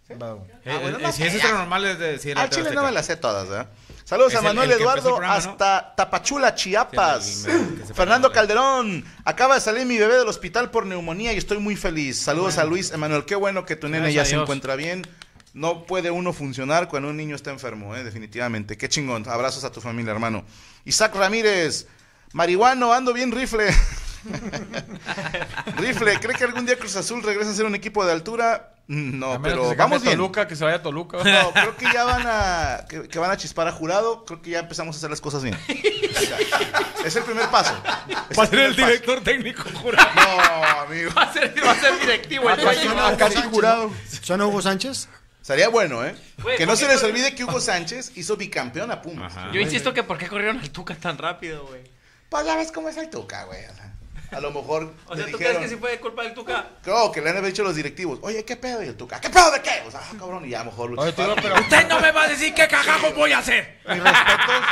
Eh, 0.06 0.16
bueno, 0.18 0.46
eh, 0.66 0.98
no, 1.00 1.12
si 1.12 1.22
es 1.22 1.42
normal 1.50 1.86
es 1.86 1.98
de 1.98 2.12
decir 2.12 2.38
Al 2.38 2.50
chile 2.50 2.72
no 2.74 2.82
me 2.84 2.92
las 2.92 3.06
sé 3.06 3.16
todas, 3.16 3.48
¿eh? 3.48 3.66
Saludos 4.04 4.32
Es 4.32 4.36
a 4.36 4.40
el- 4.40 4.44
Manuel 4.48 4.70
el 4.70 4.76
que 4.76 4.82
empezó 4.84 4.92
el 4.92 4.98
Eduardo 5.00 5.16
programa, 5.16 5.42
¿no? 5.44 5.50
hasta 5.52 5.94
Tapachula, 5.96 6.54
Chiapas. 6.54 7.24
Sí, 7.24 7.50
el- 7.50 7.56
el 7.56 7.68
que 7.70 7.80
se 7.80 7.86
fue 7.86 7.94
Fernando 7.94 8.28
la- 8.28 8.34
Calderón, 8.34 9.02
acaba 9.24 9.54
de 9.54 9.62
salir 9.62 9.86
mi 9.86 9.96
bebé 9.96 10.16
del 10.18 10.28
hospital 10.28 10.70
por 10.70 10.84
neumonía 10.84 11.32
y 11.32 11.38
estoy 11.38 11.56
muy 11.56 11.74
feliz. 11.74 12.20
Saludos 12.20 12.58
a 12.58 12.64
Luis 12.64 12.92
Emanuel, 12.92 13.24
qué 13.24 13.34
bueno 13.34 13.64
que 13.64 13.76
tu 13.76 13.86
nene 13.88 14.12
Gracias 14.12 14.14
ya 14.14 14.22
a 14.22 14.24
se 14.26 14.30
Dios. 14.32 14.42
encuentra 14.42 14.76
bien. 14.76 15.06
No 15.54 15.84
puede 15.84 16.10
uno 16.10 16.34
funcionar 16.34 16.88
cuando 16.88 17.08
un 17.08 17.16
niño 17.16 17.34
está 17.34 17.50
enfermo, 17.50 17.96
¿eh? 17.96 18.04
definitivamente. 18.04 18.76
Qué 18.76 18.90
chingón. 18.90 19.26
Abrazos 19.26 19.64
a 19.64 19.72
tu 19.72 19.80
familia, 19.80 20.12
hermano. 20.12 20.44
Isaac 20.84 21.14
Ramírez, 21.14 21.86
marihuano, 22.34 22.92
ando 22.92 23.14
bien 23.14 23.32
rifle. 23.32 23.68
rifle, 25.76 26.18
¿cree 26.20 26.36
que 26.36 26.44
algún 26.44 26.66
día 26.66 26.78
Cruz 26.78 26.96
Azul 26.96 27.22
regresa 27.22 27.50
a 27.50 27.54
ser 27.54 27.66
un 27.66 27.74
equipo 27.74 28.04
de 28.04 28.12
altura? 28.12 28.70
No, 28.86 29.40
pero 29.40 29.74
vamos 29.76 30.02
a 30.02 30.04
bien. 30.04 30.16
Toluca, 30.16 30.46
que 30.46 30.56
se 30.56 30.64
vaya 30.64 30.76
a 30.76 30.82
Toluca. 30.82 31.18
No, 31.18 31.52
creo 31.54 31.76
que 31.76 31.86
ya 31.92 32.04
van 32.04 32.22
a 32.26 32.84
que, 32.86 33.08
que 33.08 33.18
van 33.18 33.30
a 33.30 33.36
chispar 33.36 33.66
a 33.66 33.72
jurado. 33.72 34.26
Creo 34.26 34.42
que 34.42 34.50
ya 34.50 34.58
empezamos 34.60 34.94
a 34.94 34.98
hacer 34.98 35.10
las 35.10 35.20
cosas 35.20 35.42
bien. 35.42 35.58
Es 37.04 37.16
el 37.16 37.22
primer 37.24 37.48
paso. 37.50 37.74
Es 38.30 38.38
Va 38.38 38.44
a 38.44 38.46
ser 38.46 38.58
el 38.60 38.74
paso. 38.74 38.86
director 38.86 39.22
técnico 39.22 39.62
jurado. 39.74 40.08
No, 40.14 40.64
amigo. 40.80 41.10
Va 41.14 41.22
a 41.24 41.32
ser, 41.32 41.54
va 41.62 41.72
a 41.72 41.74
ser 41.74 42.00
directivo. 42.00 42.48
el. 42.48 42.60
Suena 42.60 42.76
Casi 42.76 42.86
Hugo 42.88 43.18
Sánchez, 43.18 43.44
jurado. 43.50 43.90
¿Suena 44.22 44.46
Hugo 44.46 44.62
Sánchez? 44.62 45.08
Sería 45.42 45.68
bueno, 45.68 46.02
¿eh? 46.04 46.14
Güey, 46.42 46.56
que 46.56 46.64
no 46.64 46.72
¿por 46.72 46.78
se 46.78 46.88
les 46.88 47.02
olvide 47.02 47.34
que 47.34 47.44
Hugo 47.44 47.60
Sánchez 47.60 48.12
hizo 48.14 48.38
bicampeón 48.38 48.90
a 48.90 49.02
Pumas. 49.02 49.36
Ajá. 49.36 49.52
Yo 49.52 49.60
insisto 49.60 49.92
que 49.92 50.02
por 50.02 50.16
qué 50.16 50.28
corrieron 50.28 50.58
al 50.58 50.70
Tuca 50.70 50.94
tan 50.94 51.18
rápido, 51.18 51.66
güey. 51.66 51.82
Pues 52.30 52.46
ya 52.46 52.56
ves 52.56 52.72
cómo 52.72 52.88
es 52.88 52.96
el 52.96 53.10
Tuca, 53.10 53.44
güey. 53.44 53.62
O 53.66 53.74
sea, 53.74 53.93
a 54.30 54.40
lo 54.40 54.50
mejor 54.50 54.92
O 55.06 55.16
sea, 55.16 55.26
¿tú 55.26 55.32
dijeron, 55.32 55.56
crees 55.56 55.58
que 55.58 55.68
sí 55.68 55.76
fue 55.80 55.98
culpa 56.00 56.22
del 56.22 56.34
Tuca? 56.34 56.66
No, 56.86 57.10
que 57.12 57.20
le 57.20 57.30
han 57.30 57.44
dicho 57.44 57.62
los 57.62 57.74
directivos. 57.76 58.18
Oye, 58.22 58.44
¿qué 58.44 58.56
pedo? 58.56 58.82
Y 58.82 58.88
el 58.88 58.96
Tuca, 58.96 59.20
¿qué 59.20 59.30
pedo 59.30 59.50
de 59.50 59.60
qué? 59.62 59.82
O 59.86 59.90
sea, 59.90 60.00
ah, 60.02 60.14
cabrón, 60.18 60.44
y 60.46 60.50
ya 60.50 60.60
a 60.60 60.64
lo 60.64 60.70
mejor 60.70 60.90
lo 60.90 61.00
Oye, 61.02 61.10
chisparon. 61.10 61.36
pero 61.42 61.54
Usted 61.60 61.88
no 61.88 62.00
me 62.00 62.10
va 62.12 62.22
a 62.24 62.28
decir 62.28 62.52
qué 62.54 62.66
cagajo 62.68 63.12
voy 63.12 63.32
a 63.32 63.38
hacer. 63.38 63.80
mis 63.88 64.02
respetos 64.02 64.64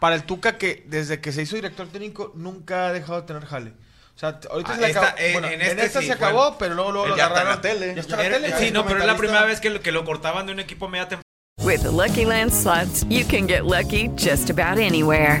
para 0.00 0.14
el 0.14 0.22
Tuca 0.24 0.56
que 0.58 0.84
desde 0.86 1.20
que 1.20 1.32
se 1.32 1.42
hizo 1.42 1.56
director 1.56 1.88
técnico 1.88 2.32
nunca 2.36 2.88
ha 2.88 2.92
dejado 2.92 3.20
de 3.22 3.26
tener 3.26 3.44
jale. 3.46 3.72
O 4.14 4.18
sea, 4.20 4.38
ahorita 4.50 4.72
Ah, 4.72 4.74
se 4.74 4.80
le 4.80 4.86
esta- 4.88 5.00
acabó. 5.00 5.18
en- 5.18 5.32
bueno, 5.32 5.46
en 5.48 5.54
en, 5.54 5.60
este 5.62 5.84
esta 5.86 6.00
sí 6.00 6.06
se 6.06 6.12
acabó, 6.12 6.58
pero 6.58 6.74
luego, 6.74 6.90
luego 6.92 7.06
lo 7.08 7.16
ya 7.16 7.26
está 7.28 7.40
en 7.42 7.46
la 7.48 7.52
agarraron. 7.54 7.78
tele. 7.80 7.94
Ya 7.94 8.00
está 8.00 8.26
en 8.26 8.32
la 8.32 8.38
tele. 8.48 8.54
sí, 8.58 8.70
no, 8.72 8.84
pero 8.84 9.00
es 9.00 9.06
la 9.06 9.16
primera 9.16 9.44
vez 9.44 9.60
que 9.60 9.70
lo, 9.70 9.80
que 9.80 9.92
lo 9.92 10.04
cortaban 10.04 10.46
de 10.46 10.52
un 10.52 10.60
equipo 10.60 10.88
media 10.88 11.04
temporada. 11.08 11.22
With 11.60 11.82
the 11.82 11.90
Lucky 11.92 12.24
Land 12.24 12.52
slots, 12.52 13.04
you 13.08 13.24
can 13.28 13.46
get 13.48 13.62
lucky 13.64 14.10
just 14.16 14.50
about 14.50 14.78
anywhere. 14.78 15.40